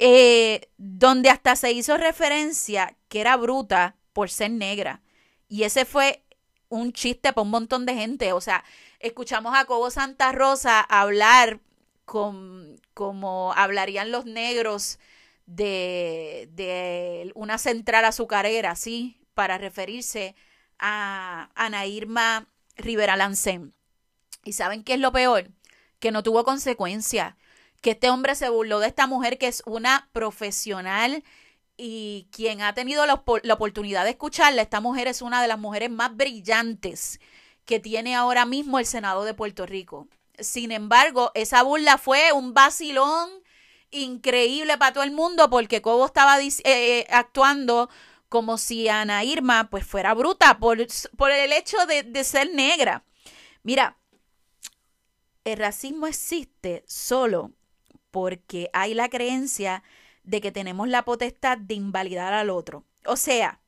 Eh, 0.00 0.68
donde 0.78 1.30
hasta 1.30 1.54
se 1.54 1.70
hizo 1.70 1.96
referencia 1.96 2.96
que 3.06 3.20
era 3.20 3.36
bruta 3.36 3.94
por 4.12 4.30
ser 4.30 4.50
negra. 4.50 5.00
Y 5.46 5.62
ese 5.62 5.84
fue 5.84 6.24
un 6.70 6.92
chiste 6.92 7.32
para 7.32 7.44
un 7.44 7.50
montón 7.50 7.86
de 7.86 7.94
gente. 7.94 8.32
O 8.32 8.40
sea, 8.40 8.64
escuchamos 8.98 9.56
a 9.56 9.64
Cobo 9.64 9.92
Santa 9.92 10.32
Rosa 10.32 10.80
hablar 10.80 11.60
como 12.08 13.52
hablarían 13.54 14.10
los 14.10 14.24
negros 14.24 14.98
de, 15.46 16.48
de 16.52 17.32
una 17.34 17.58
central 17.58 18.04
azucarera, 18.04 18.76
¿sí? 18.76 19.20
Para 19.34 19.58
referirse 19.58 20.34
a 20.78 21.50
Ana 21.54 21.86
Irma 21.86 22.48
Rivera 22.76 23.16
Lancén. 23.16 23.74
¿Y 24.44 24.52
saben 24.52 24.84
qué 24.84 24.94
es 24.94 25.00
lo 25.00 25.12
peor? 25.12 25.50
Que 25.98 26.10
no 26.10 26.22
tuvo 26.22 26.44
consecuencia. 26.44 27.36
Que 27.82 27.90
este 27.92 28.10
hombre 28.10 28.34
se 28.34 28.48
burló 28.48 28.80
de 28.80 28.88
esta 28.88 29.06
mujer 29.06 29.38
que 29.38 29.48
es 29.48 29.62
una 29.66 30.08
profesional 30.12 31.22
y 31.76 32.28
quien 32.32 32.60
ha 32.60 32.74
tenido 32.74 33.06
la, 33.06 33.22
la, 33.42 33.54
oportunidad 33.54 34.04
de 34.04 34.10
escucharla, 34.10 34.62
esta 34.62 34.80
mujer 34.80 35.06
es 35.06 35.22
una 35.22 35.40
de 35.40 35.46
las 35.46 35.60
mujeres 35.60 35.90
más 35.90 36.16
brillantes 36.16 37.20
que 37.64 37.78
tiene 37.78 38.16
ahora 38.16 38.46
mismo 38.46 38.80
el 38.80 38.86
Senado 38.86 39.24
de 39.24 39.32
Puerto 39.34 39.64
Rico. 39.64 40.08
Sin 40.40 40.72
embargo, 40.72 41.30
esa 41.34 41.62
burla 41.62 41.98
fue 41.98 42.32
un 42.32 42.54
vacilón 42.54 43.30
increíble 43.90 44.76
para 44.78 44.92
todo 44.92 45.04
el 45.04 45.10
mundo 45.10 45.48
porque 45.50 45.82
Cobo 45.82 46.06
estaba 46.06 46.40
eh, 46.40 46.50
eh, 46.64 47.06
actuando 47.10 47.88
como 48.28 48.58
si 48.58 48.88
Ana 48.88 49.24
Irma 49.24 49.70
pues 49.70 49.86
fuera 49.86 50.14
bruta 50.14 50.58
por, 50.58 50.78
por 51.16 51.30
el 51.30 51.52
hecho 51.52 51.78
de, 51.86 52.02
de 52.02 52.24
ser 52.24 52.52
negra. 52.52 53.04
Mira, 53.62 53.96
el 55.44 55.56
racismo 55.58 56.06
existe 56.06 56.84
solo 56.86 57.52
porque 58.10 58.70
hay 58.72 58.94
la 58.94 59.08
creencia 59.08 59.82
de 60.22 60.40
que 60.40 60.52
tenemos 60.52 60.88
la 60.88 61.04
potestad 61.04 61.56
de 61.56 61.74
invalidar 61.74 62.34
al 62.34 62.50
otro. 62.50 62.84
O 63.06 63.16
sea, 63.16 63.60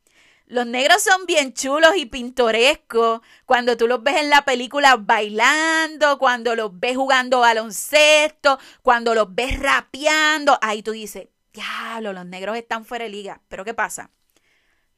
los 0.50 0.66
negros 0.66 1.00
son 1.00 1.26
bien 1.26 1.54
chulos 1.54 1.92
y 1.96 2.06
pintorescos 2.06 3.20
cuando 3.46 3.76
tú 3.76 3.86
los 3.86 4.02
ves 4.02 4.16
en 4.16 4.30
la 4.30 4.44
película 4.44 4.96
bailando, 4.96 6.18
cuando 6.18 6.56
los 6.56 6.78
ves 6.80 6.96
jugando 6.96 7.38
baloncesto, 7.38 8.58
cuando 8.82 9.14
los 9.14 9.32
ves 9.32 9.60
rapeando. 9.60 10.58
Ahí 10.60 10.82
tú 10.82 10.90
dices, 10.90 11.28
diablo, 11.52 12.12
los 12.12 12.26
negros 12.26 12.56
están 12.56 12.84
fuera 12.84 13.04
de 13.04 13.10
liga. 13.10 13.40
Pero 13.46 13.64
¿qué 13.64 13.74
pasa? 13.74 14.10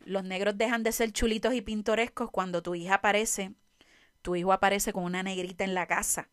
Los 0.00 0.24
negros 0.24 0.56
dejan 0.56 0.84
de 0.84 0.92
ser 0.92 1.12
chulitos 1.12 1.52
y 1.52 1.60
pintorescos 1.60 2.30
cuando 2.30 2.62
tu 2.62 2.74
hija 2.74 2.94
aparece, 2.94 3.52
tu 4.22 4.34
hijo 4.36 4.54
aparece 4.54 4.94
con 4.94 5.04
una 5.04 5.22
negrita 5.22 5.64
en 5.64 5.74
la 5.74 5.86
casa. 5.86 6.30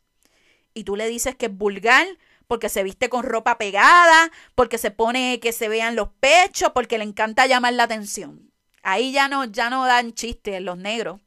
Y 0.73 0.85
tú 0.85 0.95
le 0.95 1.09
dices 1.09 1.35
que 1.35 1.47
es 1.47 1.53
vulgar 1.53 2.07
porque 2.47 2.69
se 2.69 2.83
viste 2.83 3.09
con 3.09 3.25
ropa 3.25 3.57
pegada, 3.57 4.31
porque 4.55 4.77
se 4.77 4.91
pone 4.91 5.41
que 5.41 5.51
se 5.51 5.67
vean 5.67 5.97
los 5.97 6.07
pechos, 6.21 6.71
porque 6.73 6.97
le 6.97 7.03
encanta 7.03 7.47
llamar 7.47 7.73
la 7.73 7.83
atención. 7.83 8.48
Ahí 8.83 9.11
ya 9.11 9.27
no, 9.27 9.45
ya 9.45 9.69
no 9.69 9.85
dan 9.85 10.13
chistes 10.13 10.61
los 10.61 10.77
negros. 10.77 11.19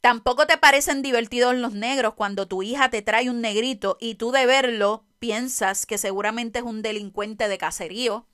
Tampoco 0.00 0.46
te 0.46 0.58
parecen 0.58 1.00
divertidos 1.00 1.54
los 1.54 1.72
negros 1.72 2.12
cuando 2.12 2.46
tu 2.46 2.62
hija 2.62 2.90
te 2.90 3.00
trae 3.00 3.30
un 3.30 3.40
negrito 3.40 3.96
y 4.00 4.16
tú 4.16 4.32
de 4.32 4.44
verlo 4.44 5.06
piensas 5.18 5.86
que 5.86 5.96
seguramente 5.96 6.58
es 6.58 6.64
un 6.64 6.82
delincuente 6.82 7.48
de 7.48 7.56
caserío. 7.56 8.26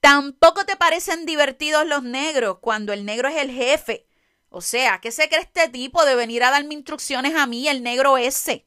Tampoco 0.00 0.66
te 0.66 0.74
parecen 0.74 1.26
divertidos 1.26 1.86
los 1.86 2.02
negros 2.02 2.58
cuando 2.60 2.92
el 2.92 3.04
negro 3.04 3.28
es 3.28 3.36
el 3.36 3.52
jefe. 3.52 4.06
O 4.48 4.60
sea, 4.60 5.00
¿qué 5.00 5.12
se 5.12 5.28
cree 5.28 5.42
este 5.42 5.68
tipo 5.68 6.04
de 6.04 6.16
venir 6.16 6.42
a 6.42 6.50
darme 6.50 6.74
instrucciones 6.74 7.36
a 7.36 7.46
mí, 7.46 7.68
el 7.68 7.84
negro 7.84 8.18
ese? 8.18 8.66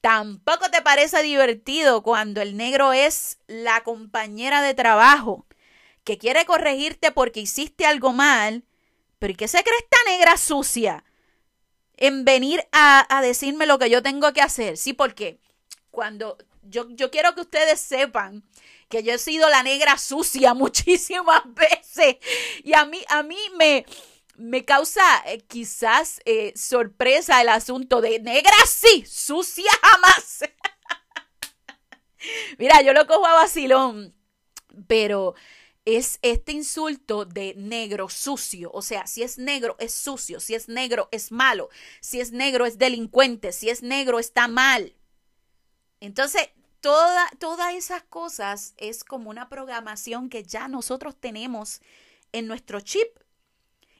Tampoco 0.00 0.70
te 0.70 0.80
parece 0.80 1.22
divertido 1.22 2.02
cuando 2.02 2.40
el 2.40 2.56
negro 2.56 2.92
es 2.94 3.38
la 3.46 3.82
compañera 3.82 4.62
de 4.62 4.72
trabajo 4.72 5.46
que 6.04 6.18
quiere 6.18 6.44
corregirte 6.44 7.12
porque 7.12 7.40
hiciste 7.40 7.86
algo 7.86 8.12
mal, 8.12 8.64
pero 9.18 9.32
¿y 9.32 9.36
qué 9.36 9.48
se 9.48 9.62
cree 9.62 9.78
esta 9.78 10.10
negra 10.10 10.36
sucia 10.36 11.04
en 11.96 12.24
venir 12.24 12.66
a, 12.72 13.20
decirme 13.22 13.66
lo 13.66 13.78
que 13.78 13.90
yo 13.90 14.02
tengo 14.02 14.32
que 14.32 14.40
hacer? 14.40 14.76
Sí, 14.76 14.92
porque 14.92 15.38
cuando 15.90 16.38
yo, 16.62 16.88
yo 16.90 17.10
quiero 17.10 17.34
que 17.34 17.42
ustedes 17.42 17.80
sepan 17.80 18.42
que 18.88 19.02
yo 19.02 19.14
he 19.14 19.18
sido 19.18 19.48
la 19.48 19.62
negra 19.62 19.96
sucia 19.96 20.54
muchísimas 20.54 21.42
veces 21.54 22.16
y 22.64 22.74
a 22.74 22.84
mí, 22.84 23.00
a 23.08 23.22
mí 23.22 23.38
me, 23.56 23.86
me 24.36 24.64
causa 24.64 25.02
eh, 25.26 25.42
quizás 25.46 26.20
eh, 26.24 26.52
sorpresa 26.56 27.40
el 27.40 27.48
asunto 27.48 28.00
de 28.00 28.18
negra 28.18 28.56
sí, 28.66 29.04
sucia 29.06 29.70
jamás. 29.82 30.40
Mira, 32.58 32.82
yo 32.82 32.92
lo 32.92 33.06
cojo 33.06 33.26
a 33.26 33.34
vacilón, 33.34 34.14
pero 34.86 35.34
es 35.84 36.18
este 36.22 36.52
insulto 36.52 37.24
de 37.24 37.54
negro 37.56 38.08
sucio. 38.08 38.70
O 38.72 38.82
sea, 38.82 39.06
si 39.06 39.22
es 39.22 39.38
negro 39.38 39.76
es 39.78 39.92
sucio, 39.94 40.40
si 40.40 40.54
es 40.54 40.68
negro 40.68 41.08
es 41.10 41.32
malo, 41.32 41.70
si 42.00 42.20
es 42.20 42.32
negro 42.32 42.66
es 42.66 42.78
delincuente, 42.78 43.52
si 43.52 43.68
es 43.68 43.82
negro 43.82 44.18
está 44.18 44.48
mal. 44.48 44.94
Entonces, 46.00 46.48
toda, 46.80 47.28
todas 47.38 47.74
esas 47.74 48.02
cosas 48.04 48.74
es 48.76 49.04
como 49.04 49.30
una 49.30 49.48
programación 49.48 50.28
que 50.28 50.42
ya 50.42 50.68
nosotros 50.68 51.16
tenemos 51.18 51.80
en 52.32 52.46
nuestro 52.46 52.80
chip. 52.80 53.08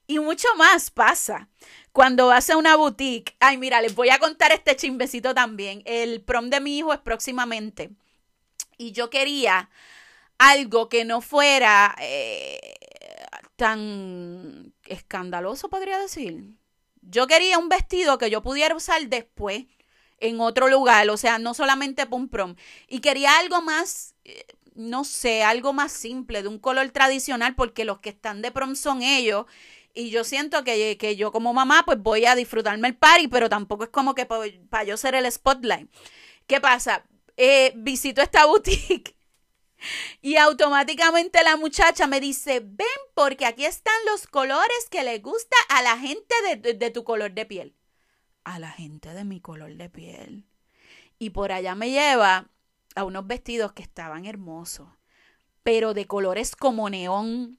Y 0.09 0.19
mucho 0.19 0.49
más 0.57 0.91
pasa 0.91 1.49
cuando 1.93 2.27
vas 2.27 2.51
a 2.51 2.57
una 2.57 2.77
boutique. 2.77 3.37
Ay, 3.41 3.57
mira, 3.57 3.81
les 3.81 3.95
voy 3.95 4.11
a 4.11 4.19
contar 4.19 4.53
este 4.53 4.77
chimbecito 4.77 5.33
también. 5.33 5.83
El 5.87 6.23
prom 6.23 6.51
de 6.51 6.61
mi 6.61 6.77
hijo 6.79 6.93
es 6.93 6.99
próximamente. 7.01 7.91
Y 8.79 8.93
yo 8.93 9.11
quería 9.11 9.71
algo 10.43 10.89
que 10.89 11.05
no 11.05 11.21
fuera 11.21 11.95
eh, 12.01 12.75
tan 13.55 14.75
escandaloso, 14.85 15.69
podría 15.69 15.99
decir. 15.99 16.57
Yo 17.01 17.29
quería 17.29 17.59
un 17.59 17.69
vestido 17.69 18.19
que 18.19 18.29
yo 18.29 18.43
pudiera 18.43 18.75
usar 18.75 19.07
después 19.07 19.67
en 20.19 20.41
otro 20.41 20.69
lugar, 20.69 21.09
o 21.11 21.17
sea, 21.17 21.39
no 21.39 21.55
solamente 21.55 22.07
pum 22.07 22.29
prom. 22.29 22.57
Y 22.89 23.01
quería 23.01 23.39
algo 23.39 23.63
más, 23.63 24.17
eh, 24.25 24.45
no 24.75 25.05
sé, 25.05 25.45
algo 25.45 25.73
más 25.73 25.93
simple, 25.93 26.43
de 26.43 26.49
un 26.49 26.59
color 26.59 26.91
tradicional, 26.91 27.55
porque 27.55 27.85
los 27.85 28.01
que 28.01 28.11
están 28.11 28.43
de 28.43 28.51
prom 28.51 28.75
son 28.75 29.03
ellos. 29.03 29.47
Y 29.95 30.11
yo 30.11 30.25
siento 30.25 30.65
que, 30.65 30.97
que 30.99 31.15
yo 31.15 31.31
como 31.31 31.53
mamá, 31.53 31.85
pues 31.85 31.99
voy 32.03 32.25
a 32.25 32.35
disfrutarme 32.35 32.89
el 32.89 32.97
party, 32.97 33.29
pero 33.29 33.49
tampoco 33.49 33.85
es 33.85 33.91
como 33.91 34.17
que 34.17 34.27
para 34.27 34.85
yo 34.85 34.97
ser 34.97 35.15
el 35.15 35.31
spotlight. 35.31 35.89
¿Qué 36.49 36.61
pasa? 36.61 37.05
Eh, 37.37 37.73
visito 37.77 38.23
esta 38.23 38.45
boutique 38.47 39.15
y 40.23 40.37
automáticamente 40.37 41.43
la 41.43 41.57
muchacha 41.57 42.07
me 42.07 42.21
dice, 42.21 42.61
ven 42.61 42.87
porque 43.15 43.47
aquí 43.47 43.65
están 43.65 43.95
los 44.11 44.27
colores 44.27 44.89
que 44.91 45.05
le 45.05 45.19
gusta 45.19 45.57
a 45.69 45.83
la 45.83 45.99
gente 45.99 46.35
de, 46.63 46.91
tu 46.91 47.05
color 47.05 47.33
de 47.33 47.47
piel. 47.47 47.77
A 48.45 48.59
la 48.59 48.71
gente 48.71 49.13
de 49.13 49.25
mi 49.25 49.41
color 49.41 49.75
de 49.75 49.89
piel. 49.89 50.47
Y 51.19 51.31
por 51.31 51.53
allá 51.53 51.75
me 51.75 51.91
lleva 51.91 52.51
a 52.95 53.05
unos 53.05 53.27
vestidos 53.27 53.73
que 53.73 53.83
estaban 53.83 54.27
hermosos, 54.27 54.89
pero 55.63 55.95
de 55.95 56.07
colores 56.07 56.57
como 56.57 56.91
neón, 56.91 57.59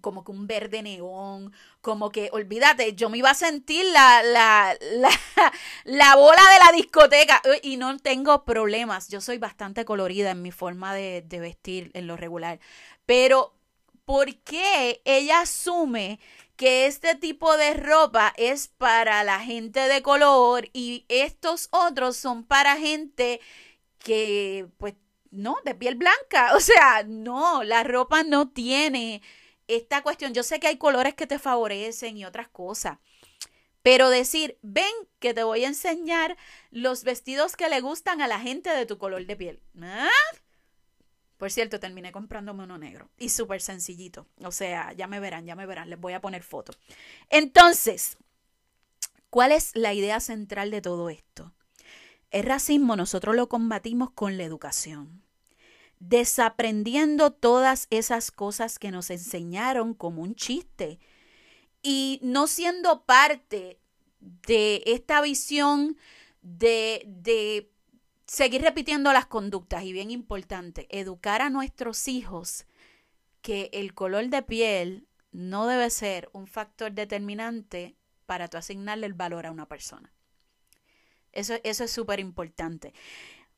como 0.00 0.24
que 0.24 0.32
un 0.32 0.46
verde 0.46 0.82
neón, 0.82 1.52
como 1.80 2.10
que, 2.10 2.28
olvídate, 2.32 2.94
yo 2.94 3.10
me 3.10 3.18
iba 3.18 3.30
a 3.30 3.34
sentir 3.34 3.84
la, 3.92 4.22
la, 4.22 4.76
la, 4.92 5.10
la, 5.84 6.16
bola 6.16 6.42
de 6.52 6.64
la 6.64 6.72
discoteca 6.72 7.42
y 7.62 7.76
no 7.76 7.96
tengo 7.98 8.44
problemas, 8.44 9.08
yo 9.08 9.20
soy 9.20 9.38
bastante 9.38 9.84
colorida 9.84 10.30
en 10.30 10.42
mi 10.42 10.50
forma 10.50 10.94
de, 10.94 11.22
de 11.22 11.40
vestir 11.40 11.90
en 11.94 12.06
lo 12.06 12.16
regular, 12.16 12.58
pero 13.06 13.54
¿por 14.04 14.34
qué 14.42 15.00
ella 15.04 15.40
asume 15.42 16.18
que 16.56 16.86
este 16.86 17.14
tipo 17.14 17.56
de 17.56 17.74
ropa 17.74 18.32
es 18.36 18.68
para 18.68 19.24
la 19.24 19.40
gente 19.40 19.80
de 19.80 20.02
color 20.02 20.68
y 20.72 21.04
estos 21.08 21.68
otros 21.72 22.16
son 22.16 22.44
para 22.44 22.76
gente 22.76 23.40
que, 23.98 24.68
pues, 24.78 24.94
no, 25.30 25.56
de 25.64 25.74
piel 25.74 25.96
blanca? 25.96 26.52
O 26.56 26.60
sea, 26.60 27.04
no, 27.06 27.62
la 27.64 27.84
ropa 27.84 28.22
no 28.22 28.48
tiene 28.50 29.22
esta 29.74 30.02
cuestión, 30.02 30.34
yo 30.34 30.42
sé 30.42 30.60
que 30.60 30.66
hay 30.68 30.78
colores 30.78 31.14
que 31.14 31.26
te 31.26 31.38
favorecen 31.38 32.16
y 32.16 32.24
otras 32.24 32.48
cosas, 32.48 32.98
pero 33.82 34.10
decir, 34.10 34.58
ven 34.62 34.92
que 35.18 35.34
te 35.34 35.42
voy 35.42 35.64
a 35.64 35.68
enseñar 35.68 36.36
los 36.70 37.04
vestidos 37.04 37.56
que 37.56 37.68
le 37.68 37.80
gustan 37.80 38.20
a 38.20 38.28
la 38.28 38.38
gente 38.38 38.70
de 38.70 38.86
tu 38.86 38.98
color 38.98 39.26
de 39.26 39.36
piel. 39.36 39.62
¿Ah? 39.80 40.08
Por 41.36 41.50
cierto, 41.50 41.80
terminé 41.80 42.12
comprándome 42.12 42.62
uno 42.62 42.78
negro 42.78 43.10
y 43.18 43.30
súper 43.30 43.60
sencillito. 43.60 44.28
O 44.44 44.52
sea, 44.52 44.92
ya 44.92 45.08
me 45.08 45.18
verán, 45.18 45.44
ya 45.44 45.56
me 45.56 45.66
verán, 45.66 45.90
les 45.90 45.98
voy 45.98 46.12
a 46.12 46.20
poner 46.20 46.44
foto. 46.44 46.72
Entonces, 47.30 48.16
¿cuál 49.28 49.50
es 49.50 49.74
la 49.74 49.92
idea 49.92 50.20
central 50.20 50.70
de 50.70 50.80
todo 50.80 51.10
esto? 51.10 51.52
El 52.30 52.44
racismo 52.44 52.94
nosotros 52.94 53.34
lo 53.34 53.48
combatimos 53.48 54.12
con 54.12 54.38
la 54.38 54.44
educación 54.44 55.24
desaprendiendo 56.08 57.32
todas 57.32 57.86
esas 57.90 58.32
cosas 58.32 58.80
que 58.80 58.90
nos 58.90 59.08
enseñaron 59.10 59.94
como 59.94 60.22
un 60.22 60.34
chiste 60.34 60.98
y 61.80 62.18
no 62.24 62.48
siendo 62.48 63.04
parte 63.04 63.78
de 64.20 64.82
esta 64.84 65.20
visión 65.20 65.96
de, 66.42 67.04
de 67.06 67.70
seguir 68.26 68.62
repitiendo 68.62 69.12
las 69.12 69.26
conductas 69.26 69.84
y 69.84 69.92
bien 69.92 70.10
importante, 70.10 70.88
educar 70.90 71.40
a 71.40 71.50
nuestros 71.50 72.08
hijos 72.08 72.66
que 73.40 73.70
el 73.72 73.94
color 73.94 74.28
de 74.28 74.42
piel 74.42 75.06
no 75.30 75.68
debe 75.68 75.88
ser 75.90 76.30
un 76.32 76.48
factor 76.48 76.90
determinante 76.90 77.96
para 78.26 78.48
tú 78.48 78.56
asignarle 78.56 79.06
el 79.06 79.14
valor 79.14 79.46
a 79.46 79.52
una 79.52 79.68
persona. 79.68 80.12
Eso, 81.30 81.54
eso 81.62 81.84
es 81.84 81.90
súper 81.92 82.18
importante. 82.18 82.92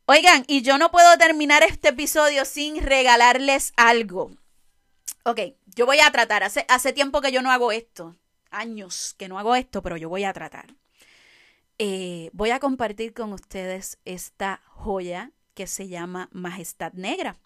Oigan, 0.06 0.44
y 0.46 0.60
yo 0.60 0.76
no 0.76 0.90
puedo 0.90 1.16
terminar 1.16 1.62
este 1.62 1.88
episodio 1.88 2.44
sin 2.44 2.82
regalarles 2.82 3.72
algo. 3.76 4.32
Ok, 5.24 5.40
yo 5.64 5.86
voy 5.86 6.00
a 6.00 6.10
tratar. 6.10 6.42
Hace, 6.42 6.66
hace 6.68 6.92
tiempo 6.92 7.22
que 7.22 7.32
yo 7.32 7.40
no 7.40 7.50
hago 7.50 7.72
esto. 7.72 8.14
Años 8.50 9.14
que 9.16 9.28
no 9.28 9.38
hago 9.38 9.54
esto, 9.54 9.82
pero 9.82 9.96
yo 9.96 10.10
voy 10.10 10.24
a 10.24 10.34
tratar. 10.34 10.74
Eh, 11.78 12.28
voy 12.34 12.50
a 12.50 12.60
compartir 12.60 13.14
con 13.14 13.32
ustedes 13.32 13.98
esta 14.04 14.60
joya 14.66 15.32
que 15.54 15.66
se 15.66 15.88
llama 15.88 16.28
Majestad 16.32 16.92
Negra, 16.92 17.36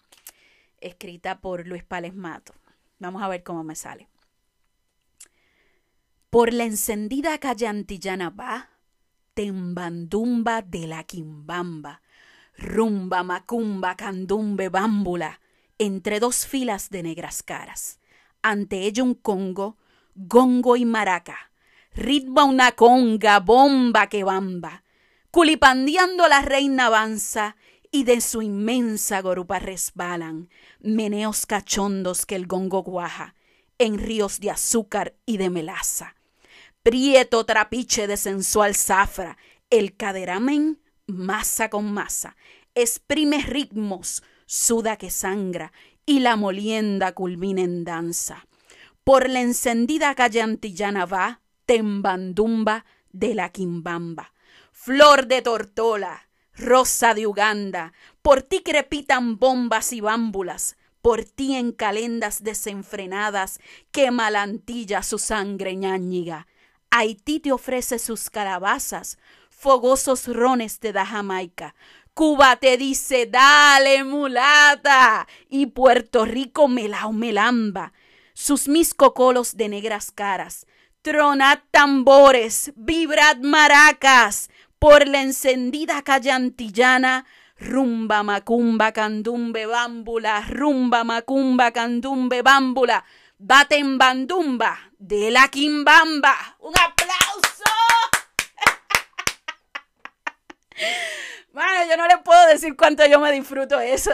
escrita 0.81 1.39
por 1.39 1.65
Luis 1.65 1.85
Pales 1.85 2.13
Mato. 2.13 2.53
Vamos 2.99 3.23
a 3.23 3.29
ver 3.29 3.41
cómo 3.43 3.63
me 3.63 3.75
sale. 3.75 4.09
Por 6.29 6.51
la 6.51 6.65
encendida 6.65 7.37
calle 7.37 7.67
Antillana 7.67 8.29
va, 8.29 8.69
tembandumba 9.33 10.61
de 10.61 10.87
la 10.87 11.05
quimbamba 11.05 12.01
rumba, 12.59 13.23
macumba, 13.23 13.95
candumbe, 13.95 14.69
bámbula, 14.69 15.39
entre 15.77 16.19
dos 16.19 16.45
filas 16.45 16.89
de 16.89 17.03
negras 17.03 17.41
caras. 17.41 17.99
Ante 18.41 18.85
ello 18.85 19.03
un 19.03 19.15
congo, 19.15 19.77
gongo 20.15 20.75
y 20.75 20.85
maraca, 20.85 21.51
ritmo 21.93 22.45
una 22.45 22.73
conga, 22.73 23.39
bomba 23.39 24.07
que 24.07 24.23
bamba, 24.23 24.83
culipandeando 25.31 26.27
la 26.27 26.41
reina 26.41 26.87
avanza 26.87 27.55
y 27.91 28.03
de 28.03 28.21
su 28.21 28.41
inmensa 28.41 29.21
gorupa 29.21 29.59
resbalan 29.59 30.49
meneos 30.79 31.45
cachondos 31.45 32.25
que 32.25 32.35
el 32.35 32.45
gongo 32.45 32.83
guaja 32.83 33.35
en 33.79 33.97
ríos 33.97 34.39
de 34.39 34.51
azúcar 34.51 35.15
y 35.25 35.37
de 35.37 35.49
melaza. 35.49 36.15
Prieto 36.83 37.45
trapiche 37.45 38.07
de 38.07 38.17
sensual 38.17 38.75
zafra, 38.75 39.37
el 39.69 39.95
caderamen 39.95 40.79
masa 41.09 41.69
con 41.69 41.91
masa, 41.91 42.35
exprime 42.75 43.41
ritmos, 43.41 44.23
suda 44.45 44.95
que 44.95 45.11
sangra, 45.11 45.73
y 46.05 46.19
la 46.21 46.35
molienda 46.35 47.13
culmina 47.13 47.61
en 47.61 47.83
danza. 47.83 48.47
Por 49.03 49.29
la 49.29 49.41
encendida 49.41 50.15
calle 50.15 50.41
antillana 50.41 51.05
va, 51.05 51.41
tembandumba 51.65 52.85
de 53.11 53.35
la 53.35 53.49
quimbamba. 53.49 54.33
Flor 54.71 55.27
de 55.27 55.41
tortola, 55.41 56.29
rosa 56.55 57.13
de 57.13 57.27
Uganda, 57.27 57.93
por 58.21 58.41
ti 58.41 58.61
crepitan 58.61 59.37
bombas 59.37 59.93
y 59.93 60.01
bámbulas, 60.01 60.77
por 61.01 61.23
ti 61.23 61.55
en 61.55 61.71
calendas 61.71 62.43
desenfrenadas 62.43 63.59
quema 63.91 64.29
la 64.29 64.41
antilla 64.41 65.03
su 65.03 65.17
sangre 65.17 65.75
ñáñiga. 65.75 66.47
Haití 66.91 67.39
te 67.39 67.51
ofrece 67.51 67.99
sus 67.99 68.29
calabazas, 68.29 69.17
fogosos 69.59 70.27
rones 70.27 70.79
te 70.79 70.93
da 70.93 71.05
Jamaica. 71.05 71.75
Cuba 72.13 72.55
te 72.55 72.77
dice, 72.77 73.25
dale 73.25 74.03
mulata. 74.03 75.27
Y 75.49 75.67
Puerto 75.67 76.25
Rico 76.25 76.67
melao 76.67 77.11
melamba. 77.13 77.93
Sus 78.33 78.67
mis 78.67 78.93
cocolos 78.93 79.57
de 79.57 79.69
negras 79.69 80.11
caras. 80.11 80.65
Tronad 81.01 81.59
tambores, 81.71 82.71
vibrad 82.75 83.37
maracas. 83.37 84.49
Por 84.79 85.07
la 85.07 85.21
encendida 85.21 86.01
calle 86.03 86.31
antillana, 86.31 87.25
rumba 87.57 88.23
macumba 88.23 88.93
candumbe 88.93 89.65
bámbula, 89.65 90.41
rumba 90.47 91.03
macumba 91.03 91.71
candumbe 91.71 92.41
bámbula, 92.41 93.03
baten 93.37 93.97
bandumba 93.97 94.79
de 94.97 95.31
la 95.31 95.49
quimbamba. 95.49 96.57
Un 96.59 96.73
aplauso. 96.77 97.58
Bueno, 101.51 101.89
yo 101.89 101.97
no 101.97 102.07
le 102.07 102.17
puedo 102.19 102.47
decir 102.47 102.75
cuánto 102.75 103.05
yo 103.07 103.19
me 103.19 103.31
disfruto 103.31 103.79
eso. 103.79 104.11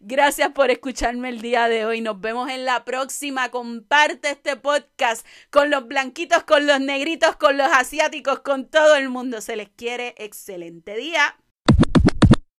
Gracias 0.00 0.50
por 0.52 0.70
escucharme 0.70 1.28
el 1.28 1.40
día 1.40 1.68
de 1.68 1.84
hoy. 1.84 2.00
Nos 2.00 2.20
vemos 2.20 2.48
en 2.48 2.64
la 2.64 2.84
próxima. 2.84 3.50
Comparte 3.50 4.30
este 4.30 4.56
podcast 4.56 5.26
con 5.50 5.70
los 5.70 5.86
blanquitos, 5.86 6.44
con 6.44 6.66
los 6.66 6.80
negritos, 6.80 7.36
con 7.36 7.56
los 7.56 7.68
asiáticos, 7.72 8.40
con 8.40 8.68
todo 8.68 8.94
el 8.96 9.08
mundo. 9.08 9.40
Se 9.40 9.56
les 9.56 9.68
quiere. 9.68 10.14
Excelente 10.18 10.96
día. 10.96 11.36